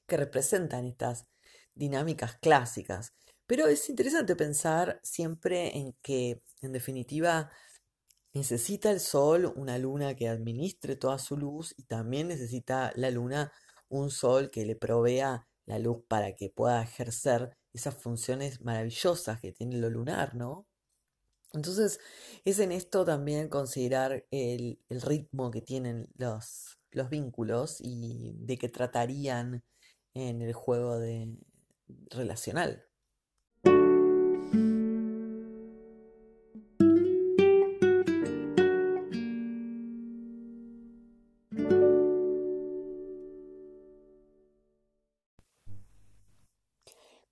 que 0.05 0.17
representan 0.17 0.83
estas 0.83 1.27
dinámicas 1.75 2.35
clásicas. 2.35 3.13
Pero 3.47 3.67
es 3.67 3.87
interesante 3.87 4.35
pensar 4.35 4.99
siempre 5.01 5.77
en 5.77 5.93
que, 6.01 6.43
en 6.61 6.73
definitiva, 6.73 7.49
necesita 8.33 8.91
el 8.91 8.99
Sol 8.99 9.53
una 9.55 9.77
luna 9.77 10.13
que 10.13 10.27
administre 10.27 10.97
toda 10.97 11.17
su 11.19 11.37
luz 11.37 11.73
y 11.77 11.83
también 11.83 12.27
necesita 12.27 12.91
la 12.95 13.11
luna 13.11 13.53
un 13.87 14.11
Sol 14.11 14.51
que 14.51 14.65
le 14.65 14.75
provea 14.75 15.48
la 15.69 15.79
luz 15.79 16.03
para 16.07 16.33
que 16.35 16.49
pueda 16.49 16.81
ejercer 16.81 17.55
esas 17.73 17.95
funciones 17.95 18.61
maravillosas 18.61 19.39
que 19.39 19.51
tiene 19.51 19.77
lo 19.77 19.89
lunar, 19.89 20.35
¿no? 20.35 20.67
Entonces, 21.53 21.99
es 22.43 22.59
en 22.59 22.71
esto 22.71 23.05
también 23.05 23.49
considerar 23.49 24.25
el, 24.31 24.79
el 24.89 25.01
ritmo 25.01 25.51
que 25.51 25.61
tienen 25.61 26.09
los, 26.17 26.79
los 26.91 27.09
vínculos 27.09 27.77
y 27.81 28.33
de 28.39 28.57
qué 28.57 28.69
tratarían 28.69 29.63
en 30.15 30.41
el 30.41 30.53
juego 30.53 30.99
de, 30.99 31.37
relacional. 32.09 32.88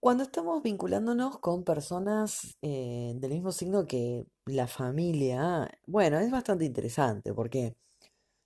Cuando 0.07 0.23
estamos 0.23 0.63
vinculándonos 0.63 1.39
con 1.39 1.65
personas 1.65 2.57
eh, 2.61 3.11
del 3.17 3.29
mismo 3.29 3.51
signo 3.51 3.85
que 3.85 4.25
la 4.45 4.65
familia, 4.65 5.69
bueno, 5.85 6.17
es 6.19 6.31
bastante 6.31 6.63
interesante 6.63 7.33
porque 7.33 7.75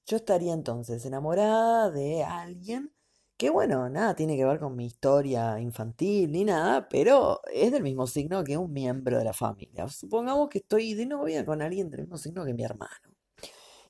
yo 0.08 0.18
estaría 0.18 0.54
entonces 0.54 1.06
enamorada 1.06 1.92
de 1.92 2.24
alguien 2.24 2.92
que 3.38 3.52
bueno, 3.52 3.88
nada 3.92 4.16
tiene 4.16 4.38
que 4.38 4.46
ver 4.46 4.58
con 4.60 4.76
mi 4.76 4.88
historia 4.88 5.60
infantil 5.60 6.32
ni 6.32 6.46
nada, 6.46 6.90
pero 6.90 7.42
es 7.54 7.72
del 7.72 7.84
mismo 7.84 8.08
signo 8.08 8.44
que 8.44 8.58
un 8.58 8.74
miembro 8.74 9.20
de 9.20 9.26
la 9.26 9.34
familia. 9.34 9.88
Supongamos 9.88 10.50
que 10.50 10.58
estoy 10.58 10.96
de 10.96 11.06
novia 11.06 11.46
con 11.46 11.62
alguien 11.62 11.92
del 11.92 12.02
mismo 12.02 12.18
signo 12.18 12.44
que 12.44 12.56
mi 12.56 12.64
hermano. 12.64 13.14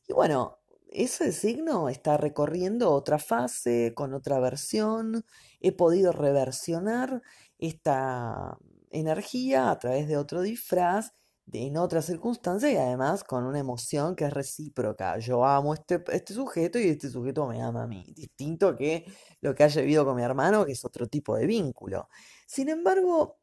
Y 0.09 0.11
bueno, 0.11 0.61
ese 0.91 1.31
signo 1.31 1.87
está 1.87 2.17
recorriendo 2.17 2.91
otra 2.91 3.17
fase, 3.17 3.93
con 3.95 4.13
otra 4.13 4.41
versión. 4.41 5.23
He 5.61 5.71
podido 5.71 6.11
reversionar 6.11 7.21
esta 7.61 8.57
energía 8.89 9.71
a 9.71 9.79
través 9.79 10.09
de 10.09 10.17
otro 10.17 10.41
disfraz, 10.41 11.13
en 11.53 11.77
otras 11.77 12.05
circunstancias 12.05 12.71
y 12.71 12.77
además 12.77 13.23
con 13.23 13.43
una 13.45 13.59
emoción 13.59 14.15
que 14.15 14.25
es 14.25 14.33
recíproca. 14.33 15.17
Yo 15.19 15.43
amo 15.45 15.73
este, 15.73 16.03
este 16.11 16.33
sujeto 16.33 16.79
y 16.79 16.83
este 16.83 17.09
sujeto 17.09 17.47
me 17.47 17.61
ama 17.61 17.83
a 17.83 17.87
mí. 17.87 18.05
Distinto 18.15 18.75
que 18.75 19.05
lo 19.41 19.53
que 19.53 19.63
haya 19.63 19.81
vivido 19.81 20.05
con 20.05 20.15
mi 20.15 20.23
hermano, 20.23 20.65
que 20.65 20.73
es 20.73 20.85
otro 20.85 21.07
tipo 21.07 21.35
de 21.35 21.47
vínculo. 21.47 22.07
Sin 22.47 22.69
embargo, 22.69 23.39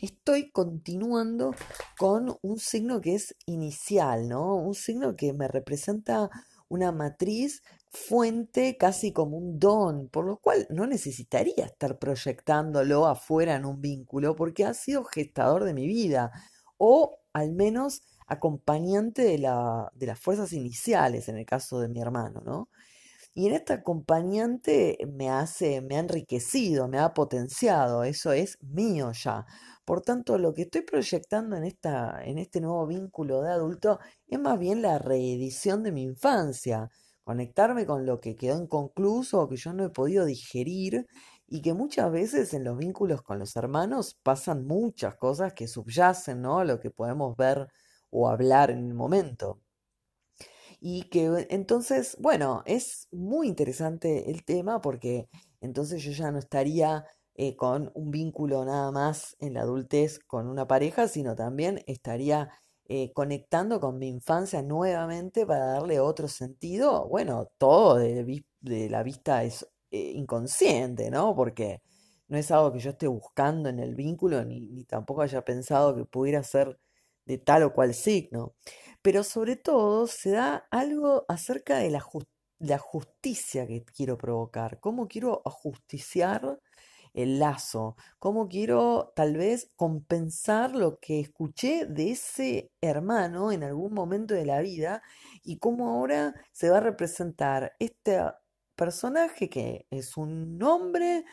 estoy 0.00 0.50
continuando 0.50 1.54
con 1.98 2.36
un 2.42 2.58
signo 2.58 3.00
que 3.00 3.14
es 3.14 3.36
inicial, 3.46 4.28
¿no? 4.28 4.56
Un 4.56 4.74
signo 4.74 5.14
que 5.14 5.32
me 5.32 5.46
representa 5.48 6.30
una 6.68 6.92
matriz 6.92 7.62
fuente 7.94 8.76
casi 8.76 9.12
como 9.12 9.38
un 9.38 9.58
don, 9.58 10.08
por 10.08 10.26
lo 10.26 10.38
cual 10.38 10.66
no 10.70 10.86
necesitaría 10.86 11.64
estar 11.64 11.98
proyectándolo 11.98 13.06
afuera 13.06 13.54
en 13.54 13.64
un 13.64 13.80
vínculo 13.80 14.34
porque 14.36 14.64
ha 14.64 14.74
sido 14.74 15.04
gestador 15.04 15.64
de 15.64 15.74
mi 15.74 15.86
vida 15.86 16.32
o 16.76 17.20
al 17.32 17.52
menos 17.52 18.02
acompañante 18.26 19.22
de, 19.22 19.38
la, 19.38 19.90
de 19.94 20.06
las 20.06 20.18
fuerzas 20.18 20.52
iniciales 20.52 21.28
en 21.28 21.38
el 21.38 21.46
caso 21.46 21.80
de 21.80 21.88
mi 21.88 22.00
hermano, 22.00 22.42
¿no? 22.44 22.68
Y 23.36 23.48
en 23.48 23.54
esta 23.54 23.74
acompañante 23.74 24.96
me 25.12 25.28
hace, 25.28 25.80
me 25.80 25.96
ha 25.96 26.00
enriquecido, 26.00 26.86
me 26.86 26.98
ha 26.98 27.14
potenciado, 27.14 28.04
eso 28.04 28.32
es 28.32 28.58
mío 28.62 29.10
ya. 29.12 29.44
Por 29.84 30.02
tanto, 30.02 30.38
lo 30.38 30.54
que 30.54 30.62
estoy 30.62 30.82
proyectando 30.82 31.56
en, 31.56 31.64
esta, 31.64 32.22
en 32.24 32.38
este 32.38 32.60
nuevo 32.60 32.86
vínculo 32.86 33.42
de 33.42 33.50
adulto 33.50 33.98
es 34.28 34.38
más 34.38 34.58
bien 34.58 34.82
la 34.82 34.98
reedición 34.98 35.82
de 35.82 35.92
mi 35.92 36.02
infancia, 36.04 36.90
conectarme 37.24 37.86
con 37.86 38.06
lo 38.06 38.20
que 38.20 38.36
quedó 38.36 38.62
inconcluso 38.62 39.40
o 39.40 39.48
que 39.48 39.56
yo 39.56 39.72
no 39.72 39.84
he 39.86 39.90
podido 39.90 40.24
digerir 40.26 41.06
y 41.46 41.62
que 41.62 41.74
muchas 41.74 42.10
veces 42.12 42.54
en 42.54 42.64
los 42.64 42.76
vínculos 42.78 43.22
con 43.22 43.38
los 43.38 43.56
hermanos 43.56 44.18
pasan 44.22 44.66
muchas 44.66 45.16
cosas 45.16 45.54
que 45.54 45.68
subyacen, 45.68 46.40
¿no? 46.42 46.64
Lo 46.64 46.80
que 46.80 46.90
podemos 46.90 47.36
ver 47.36 47.68
o 48.10 48.28
hablar 48.28 48.70
en 48.70 48.86
el 48.86 48.94
momento. 48.94 49.60
Y 50.80 51.04
que 51.04 51.46
entonces, 51.50 52.16
bueno, 52.20 52.62
es 52.66 53.08
muy 53.10 53.48
interesante 53.48 54.30
el 54.30 54.44
tema 54.44 54.80
porque 54.80 55.28
entonces 55.60 56.02
yo 56.02 56.12
ya 56.12 56.30
no 56.30 56.38
estaría 56.38 57.06
eh, 57.36 57.56
con 57.56 57.90
un 57.94 58.10
vínculo 58.10 58.64
nada 58.64 58.90
más 58.92 59.36
en 59.40 59.54
la 59.54 59.62
adultez 59.62 60.18
con 60.20 60.46
una 60.48 60.66
pareja, 60.68 61.08
sino 61.08 61.34
también 61.34 61.82
estaría 61.86 62.50
eh, 62.86 63.12
conectando 63.12 63.80
con 63.80 63.98
mi 63.98 64.08
infancia 64.08 64.62
nuevamente 64.62 65.46
para 65.46 65.66
darle 65.66 66.00
otro 66.00 66.28
sentido. 66.28 67.08
Bueno, 67.08 67.50
todo 67.58 67.96
de, 67.96 68.42
la 68.90 69.02
vista 69.02 69.44
es 69.44 69.66
eh, 69.90 70.12
inconsciente, 70.14 71.10
¿no? 71.10 71.34
Porque 71.34 71.82
no 72.28 72.38
es 72.38 72.50
algo 72.50 72.72
que 72.72 72.80
yo 72.80 72.90
esté 72.90 73.06
buscando 73.06 73.68
en 73.68 73.78
el 73.78 73.94
vínculo, 73.94 74.44
ni, 74.44 74.60
ni 74.60 74.84
tampoco 74.84 75.22
haya 75.22 75.44
pensado 75.44 75.96
que 75.96 76.04
pudiera 76.04 76.42
ser 76.42 76.78
de 77.26 77.38
tal 77.38 77.62
o 77.64 77.72
cual 77.72 77.94
signo. 77.94 78.54
Pero 79.02 79.24
sobre 79.24 79.56
todo 79.56 80.06
se 80.06 80.30
da 80.32 80.66
algo 80.70 81.24
acerca 81.28 81.78
de 81.78 81.90
la, 81.90 82.04
la 82.58 82.78
justicia 82.78 83.66
que 83.66 83.84
quiero 83.84 84.18
provocar, 84.18 84.80
cómo 84.80 85.08
quiero 85.08 85.42
ajusticiar 85.44 86.60
el 87.14 87.38
lazo, 87.38 87.96
cómo 88.18 88.48
quiero 88.48 89.12
tal 89.16 89.36
vez 89.36 89.70
compensar 89.76 90.74
lo 90.74 90.98
que 90.98 91.20
escuché 91.20 91.86
de 91.86 92.10
ese 92.10 92.72
hermano 92.80 93.52
en 93.52 93.62
algún 93.64 93.94
momento 93.94 94.34
de 94.34 94.44
la 94.44 94.60
vida 94.60 95.02
y 95.42 95.58
cómo 95.58 95.90
ahora 95.90 96.34
se 96.52 96.70
va 96.70 96.78
a 96.78 96.80
representar 96.80 97.72
este 97.78 98.20
personaje 98.74 99.48
que 99.48 99.86
es 99.90 100.16
un 100.16 100.60
hombre 100.62 101.24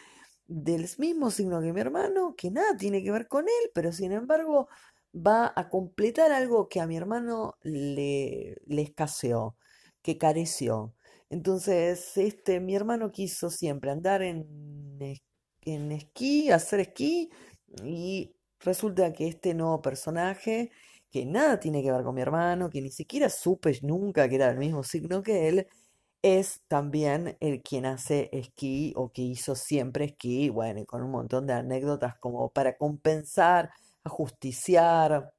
del 0.48 0.88
mismo 1.00 1.32
signo 1.32 1.62
que 1.62 1.74
mi 1.74 1.82
hermano, 1.82 2.36
que 2.38 2.52
nada 2.52 2.78
tiene 2.78 3.04
que 3.04 3.12
ver 3.12 3.28
con 3.28 3.46
él, 3.46 3.72
pero 3.74 3.92
sin 3.92 4.12
embargo 4.12 4.68
va 5.16 5.52
a 5.56 5.70
completar 5.70 6.32
algo 6.32 6.70
que 6.70 6.80
a 6.80 6.88
mi 6.88 6.98
hermano 6.98 7.56
le, 7.64 8.58
le 8.66 8.82
escaseó, 8.82 9.58
que 10.02 10.18
careció. 10.18 10.94
Entonces, 11.30 12.18
este, 12.18 12.60
mi 12.60 12.76
hermano 12.76 13.12
quiso 13.12 13.50
siempre 13.50 13.92
andar 13.92 14.22
en, 14.22 14.46
en 15.64 15.92
esquí, 15.92 16.52
hacer 16.52 16.80
esquí, 16.82 17.30
y 17.84 18.36
resulta 18.60 19.14
que 19.14 19.28
este 19.28 19.54
nuevo 19.54 19.82
personaje, 19.82 20.72
que 21.12 21.26
nada 21.26 21.60
tiene 21.60 21.84
que 21.84 21.92
ver 21.92 22.04
con 22.04 22.16
mi 22.16 22.22
hermano, 22.22 22.70
que 22.70 22.82
ni 22.82 22.92
siquiera 22.92 23.30
supe 23.30 23.78
nunca 23.84 24.30
que 24.30 24.36
era 24.36 24.48
del 24.50 24.58
mismo 24.58 24.84
signo 24.84 25.24
que 25.24 25.48
él, 25.50 25.68
es 26.24 26.62
también 26.68 27.38
el 27.40 27.62
quien 27.64 27.86
hace 27.86 28.30
esquí 28.32 28.94
o 28.96 29.12
que 29.12 29.24
hizo 29.24 29.56
siempre 29.56 30.06
esquí, 30.06 30.50
bueno, 30.50 30.82
y 30.82 30.86
con 30.86 31.04
un 31.04 31.12
montón 31.12 31.48
de 31.48 31.54
anécdotas 31.54 32.16
como 32.20 32.50
para 32.52 32.78
compensar, 32.78 33.72
ajusticiar, 34.04 35.34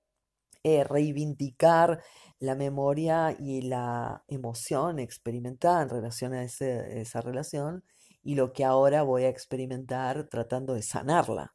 eh, 0.65 0.85
reivindicar 0.85 2.03
la 2.41 2.55
memoria 2.57 3.37
y 3.39 3.63
la 3.63 4.25
emoción 4.29 4.99
experimentada 5.01 5.83
en 5.83 5.89
relación 5.89 6.35
a 6.35 6.45
esa 6.45 7.21
relación 7.21 7.85
y 8.23 8.35
lo 8.35 8.53
que 8.53 8.65
ahora 8.65 9.03
voy 9.03 9.25
a 9.25 9.29
experimentar 9.29 10.29
tratando 10.29 10.75
de 10.75 10.83
sanarla. 10.83 11.55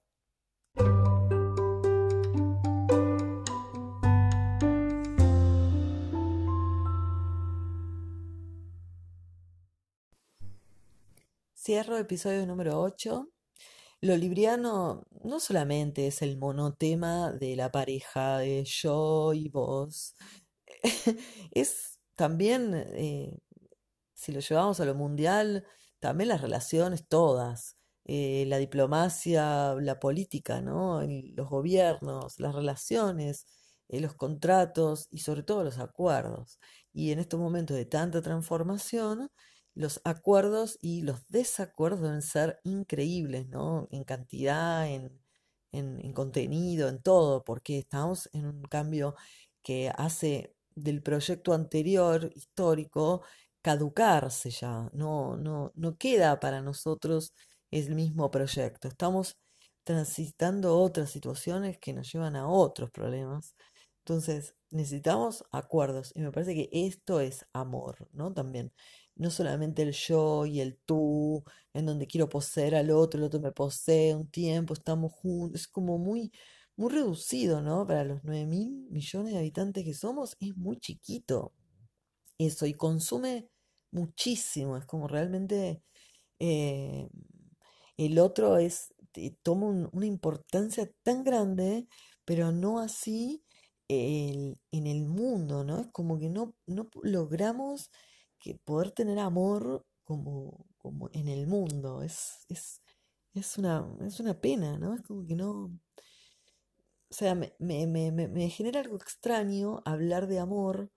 Cierro 11.55 11.97
episodio 11.97 12.45
número 12.45 12.79
8. 12.81 13.29
Lo 14.01 14.15
libriano 14.15 15.05
no 15.23 15.39
solamente 15.39 16.07
es 16.07 16.21
el 16.21 16.37
monotema 16.37 17.31
de 17.31 17.55
la 17.55 17.71
pareja 17.71 18.37
de 18.37 18.63
yo 18.63 19.33
y 19.33 19.49
vos, 19.49 20.15
es 21.51 21.99
también, 22.15 22.73
eh, 22.75 23.37
si 24.13 24.31
lo 24.31 24.39
llevamos 24.39 24.79
a 24.79 24.85
lo 24.85 24.95
mundial, 24.95 25.65
también 25.99 26.29
las 26.29 26.41
relaciones 26.41 27.07
todas, 27.07 27.77
eh, 28.05 28.45
la 28.47 28.57
diplomacia, 28.57 29.75
la 29.75 29.99
política, 29.99 30.61
¿no? 30.61 31.01
los 31.03 31.49
gobiernos, 31.49 32.39
las 32.39 32.55
relaciones, 32.55 33.45
eh, 33.89 33.99
los 34.01 34.15
contratos 34.15 35.07
y 35.11 35.19
sobre 35.19 35.43
todo 35.43 35.63
los 35.63 35.79
acuerdos. 35.79 36.59
Y 36.93 37.11
en 37.11 37.19
estos 37.19 37.39
momentos 37.39 37.77
de 37.77 37.85
tanta 37.85 38.21
transformación, 38.21 39.29
los 39.75 40.01
acuerdos 40.05 40.77
y 40.81 41.03
los 41.03 41.27
desacuerdos 41.27 42.01
deben 42.01 42.21
ser 42.21 42.59
increíbles, 42.63 43.47
¿no? 43.49 43.87
En 43.91 44.03
cantidad, 44.03 44.87
en, 44.89 45.19
en, 45.71 46.13
contenido, 46.13 46.89
en 46.89 47.01
todo, 47.01 47.43
porque 47.43 47.79
estamos 47.79 48.29
en 48.33 48.45
un 48.47 48.63
cambio 48.63 49.15
que 49.63 49.91
hace 49.95 50.55
del 50.75 51.01
proyecto 51.03 51.53
anterior, 51.53 52.31
histórico, 52.35 53.23
caducarse 53.67 54.49
ya, 54.49 54.89
no, 54.93 55.35
no, 55.35 55.73
no 55.75 55.97
queda 55.97 56.39
para 56.39 56.61
nosotros 56.61 57.33
el 57.69 57.93
mismo 57.95 58.31
proyecto. 58.31 58.87
Estamos 58.87 59.35
transitando 59.83 60.79
otras 60.79 61.11
situaciones 61.11 61.77
que 61.77 61.91
nos 61.91 62.09
llevan 62.13 62.37
a 62.37 62.47
otros 62.47 62.91
problemas. 62.91 63.55
Entonces, 63.99 64.55
necesitamos 64.71 65.43
acuerdos 65.51 66.13
y 66.15 66.21
me 66.21 66.31
parece 66.31 66.55
que 66.55 66.69
esto 66.71 67.19
es 67.19 67.45
amor, 67.51 68.07
¿no? 68.13 68.33
También 68.33 68.71
no 69.17 69.31
solamente 69.31 69.81
el 69.81 69.91
yo 69.91 70.45
y 70.45 70.61
el 70.61 70.77
tú, 70.85 71.43
en 71.73 71.85
donde 71.87 72.07
quiero 72.07 72.29
poseer 72.29 72.73
al 72.75 72.89
otro, 72.91 73.19
el 73.19 73.25
otro 73.25 73.41
me 73.41 73.51
posee 73.51 74.15
un 74.15 74.29
tiempo, 74.29 74.73
estamos 74.75 75.11
juntos, 75.11 75.61
es 75.61 75.67
como 75.67 75.97
muy, 75.97 76.31
muy 76.77 76.89
reducido, 76.93 77.61
¿no? 77.61 77.85
Para 77.85 78.05
los 78.05 78.23
9 78.23 78.45
mil 78.45 78.87
millones 78.89 79.33
de 79.33 79.39
habitantes 79.39 79.83
que 79.83 79.93
somos, 79.93 80.37
es 80.39 80.55
muy 80.55 80.77
chiquito 80.79 81.53
eso 82.37 82.65
y 82.65 82.73
consume 82.73 83.49
muchísimo, 83.91 84.77
es 84.77 84.85
como 84.85 85.07
realmente 85.07 85.83
eh, 86.39 87.09
el 87.97 88.19
otro 88.19 88.57
es, 88.57 88.93
toma 89.43 89.89
una 89.91 90.05
importancia 90.05 90.89
tan 91.03 91.23
grande, 91.23 91.87
pero 92.25 92.51
no 92.51 92.79
así 92.79 93.43
en 93.89 94.87
el 94.87 95.05
mundo, 95.05 95.63
¿no? 95.63 95.79
Es 95.81 95.87
como 95.91 96.19
que 96.19 96.29
no, 96.29 96.55
no 96.65 96.89
logramos 97.03 97.89
que 98.39 98.55
poder 98.55 98.91
tener 98.91 99.19
amor 99.19 99.85
como, 100.03 100.65
como 100.77 101.09
en 101.13 101.27
el 101.29 101.47
mundo. 101.47 102.01
Es, 102.03 102.45
es, 102.49 102.81
es, 103.33 103.57
una, 103.57 103.87
es 104.05 104.19
una 104.19 104.39
pena, 104.39 104.77
¿no? 104.79 104.93
Es 104.95 105.01
como 105.01 105.25
que 105.25 105.35
no. 105.35 105.71
O 107.09 107.13
sea, 107.13 107.35
me, 107.35 107.53
me, 107.59 107.87
me, 107.87 108.11
me 108.11 108.49
genera 108.49 108.81
algo 108.81 108.97
extraño 108.97 109.81
hablar 109.85 110.27
de 110.27 110.39
amor, 110.39 110.91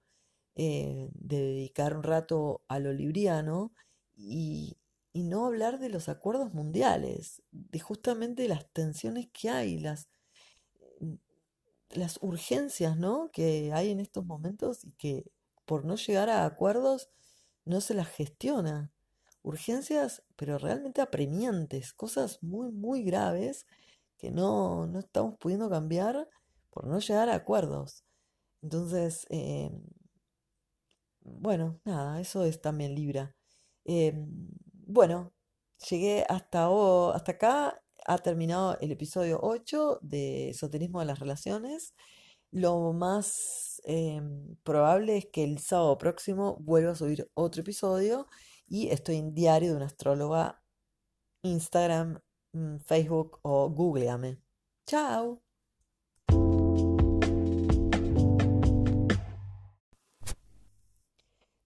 eh, 0.57 1.09
de 1.15 1.41
dedicar 1.41 1.97
un 1.97 2.03
rato 2.03 2.63
a 2.69 2.79
lo 2.79 2.93
libriano 2.93 3.73
y, 4.17 4.77
y 5.13 5.25
no 5.25 5.47
hablar 5.47 5.79
de 5.79 5.89
los 5.89 6.09
acuerdos 6.09 6.55
mundiales, 6.55 7.43
de 7.51 7.81
justamente 7.81 8.47
las 8.49 8.69
tensiones 8.73 9.29
que 9.33 9.51
hay, 9.51 9.79
las, 9.79 10.09
mm, 11.01 11.15
las 11.91 12.19
urgencias, 12.23 12.97
¿no? 12.97 13.31
que 13.33 13.73
hay 13.73 13.91
en 13.91 14.01
estos 14.01 14.25
momentos 14.25 14.85
y 14.85 14.93
que 14.93 15.31
por 15.65 15.85
no 15.85 15.97
llegar 15.97 16.31
a 16.31 16.45
acuerdos 16.45 17.11
no 17.65 17.81
se 17.81 17.95
las 17.95 18.09
gestiona. 18.09 18.93
Urgencias, 19.43 20.23
pero 20.37 20.59
realmente 20.59 21.01
apremiantes, 21.01 21.93
cosas 21.95 22.43
muy, 22.43 22.73
muy 22.73 23.03
graves 23.03 23.67
que 24.19 24.31
no, 24.31 24.87
no 24.87 24.99
estamos 25.01 25.37
pudiendo 25.39 25.71
cambiar 25.71 26.29
por 26.71 26.87
no 26.87 26.99
llegar 26.99 27.29
a 27.31 27.37
acuerdos. 27.37 28.05
Entonces, 28.63 29.27
em, 29.31 29.83
bueno, 31.38 31.81
nada, 31.85 32.21
eso 32.21 32.45
es 32.45 32.61
también 32.61 32.95
Libra. 32.95 33.37
Em, 33.85 34.49
bueno, 34.73 35.33
llegué 35.88 36.25
hasta, 36.29 36.69
hasta 37.14 37.33
acá, 37.33 37.83
ha 38.07 38.19
terminado 38.19 38.79
el 38.81 38.93
episodio 38.93 39.40
8 39.43 40.01
de 40.03 40.51
Esoterismo 40.51 41.01
de 41.01 41.07
las 41.07 41.19
Relaciones. 41.19 41.95
Lo 42.51 42.93
más 42.93 43.81
em, 43.85 44.57
probable 44.64 45.19
es 45.19 45.27
que 45.33 45.45
el 45.45 45.59
sábado 45.61 45.99
próximo 45.99 46.57
vuelva 46.61 46.93
a 46.93 46.95
subir 46.97 47.31
otro 47.35 47.62
episodio 47.62 48.27
y 48.69 48.88
estoy 48.88 49.16
en 49.16 49.35
Diario 49.35 49.71
de 49.71 49.77
una 49.77 49.87
Astróloga, 49.87 50.62
Instagram, 51.43 52.21
mm, 52.53 52.79
Facebook 52.81 53.38
o 53.43 53.71
Googleame. 53.71 54.38
Chao. 54.87 55.50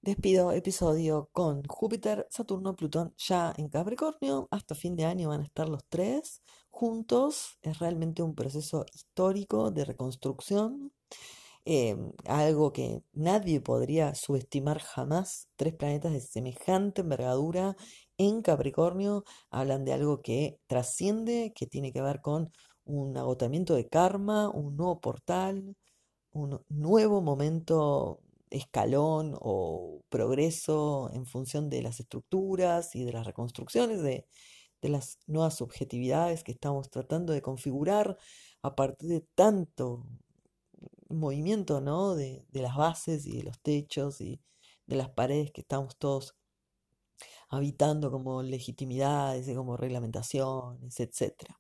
Despido 0.05 0.53
episodio 0.53 1.31
con 1.33 1.63
Júpiter, 1.67 2.27
Saturno, 2.29 2.77
Plutón 2.77 3.15
ya 3.17 3.55
en 3.57 3.71
Capricornio. 3.71 4.49
Hasta 4.51 4.75
fin 4.75 4.97
de 4.97 5.07
año 5.07 5.31
van 5.31 5.41
a 5.41 5.45
estar 5.45 5.67
los 5.67 5.83
tres 5.89 6.43
juntos. 6.69 7.59
Es 7.63 7.79
realmente 7.79 8.23
un 8.23 8.35
proceso 8.35 8.85
histórico 8.93 9.71
de 9.71 9.87
reconstrucción. 9.87 10.93
Em, 11.65 12.13
algo 12.27 12.71
que 12.75 13.03
nadie 13.15 13.63
podría 13.63 14.15
subestimar 14.15 14.79
jamás. 14.79 15.49
Tres 15.57 15.75
planetas 15.75 16.13
de 16.13 16.21
semejante 16.21 17.01
envergadura 17.01 17.75
en 18.19 18.43
Capricornio 18.43 19.25
hablan 19.49 19.87
de 19.87 19.95
algo 19.95 20.21
que 20.21 20.61
trasciende, 20.67 21.55
que 21.57 21.67
tiene 21.67 21.95
que 21.95 22.03
ver 22.03 22.21
con 22.21 22.53
un 22.85 23.17
agotamiento 23.17 23.75
de 23.75 23.89
karma, 23.89 24.51
un 24.51 24.77
nuevo 24.77 25.01
portal, 25.01 25.77
un 26.33 26.61
nuevo 26.69 27.23
momento 27.23 28.21
escalón 28.51 29.37
o 29.41 30.03
progreso 30.09 31.11
en 31.13 31.27
función 31.27 31.71
de 31.71 31.83
las 31.83 32.01
estructuras 32.01 32.95
y 32.95 33.05
de 33.05 33.13
las 33.13 33.27
reconstrucciones 33.27 34.03
de, 34.03 34.27
las 34.83 35.19
nuevas 35.27 35.57
subjetividades 35.57 36.45
que 36.45 36.53
estamos 36.53 36.91
tratando 36.91 37.33
de 37.33 37.41
configurar 37.41 38.19
a 38.61 38.77
partir 38.77 39.09
de 39.09 39.21
tanto 39.35 40.05
movimiento, 41.09 41.81
¿no? 41.81 42.15
De, 42.15 42.45
de, 42.51 42.61
las 42.61 42.77
bases 42.77 43.27
y 43.27 43.39
de 43.39 43.45
los 43.45 43.59
techos 43.61 44.21
y 44.21 44.43
de 44.87 44.97
las 44.97 45.09
paredes 45.09 45.53
que 45.53 45.63
estamos 45.63 45.97
todos 45.97 46.37
habitando 47.55 48.11
como 48.11 48.43
legitimidades 48.43 49.49
y 49.49 49.55
como 49.55 49.77
reglamentaciones, 49.77 51.01
etcétera. 51.01 51.59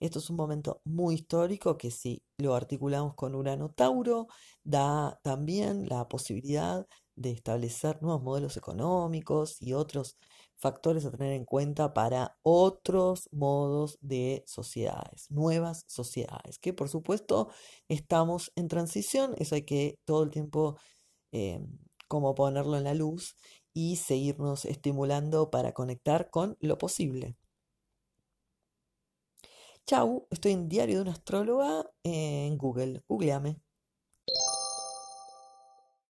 Esto 0.00 0.18
es 0.18 0.30
un 0.30 0.36
momento 0.36 0.80
muy 0.84 1.14
histórico 1.14 1.78
que 1.78 1.90
si 1.90 2.22
lo 2.38 2.54
articulamos 2.54 3.14
con 3.14 3.34
Urano 3.34 3.70
Tauro, 3.70 4.26
da 4.64 5.18
también 5.22 5.88
la 5.88 6.08
posibilidad 6.08 6.86
de 7.16 7.30
establecer 7.30 8.02
nuevos 8.02 8.22
modelos 8.22 8.56
económicos 8.56 9.56
y 9.60 9.72
otros 9.72 10.16
factores 10.56 11.04
a 11.04 11.10
tener 11.10 11.32
en 11.32 11.44
cuenta 11.44 11.92
para 11.94 12.36
otros 12.42 13.28
modos 13.32 13.98
de 14.00 14.42
sociedades, 14.46 15.30
nuevas 15.30 15.84
sociedades, 15.86 16.58
que 16.58 16.72
por 16.72 16.88
supuesto 16.88 17.48
estamos 17.88 18.52
en 18.56 18.68
transición, 18.68 19.34
eso 19.38 19.54
hay 19.54 19.62
que 19.62 19.98
todo 20.04 20.22
el 20.22 20.30
tiempo 20.30 20.76
eh, 21.32 21.60
como 22.08 22.34
ponerlo 22.34 22.76
en 22.76 22.84
la 22.84 22.94
luz 22.94 23.36
y 23.76 23.96
seguirnos 23.96 24.64
estimulando 24.64 25.50
para 25.50 25.74
conectar 25.74 26.30
con 26.30 26.56
lo 26.60 26.78
posible. 26.78 27.36
Chau, 29.86 30.26
estoy 30.30 30.52
en 30.52 30.70
Diario 30.70 30.96
de 30.96 31.02
una 31.02 31.12
Astróloga 31.12 31.84
en 32.02 32.56
Google. 32.56 33.04
Googleame. 33.06 33.60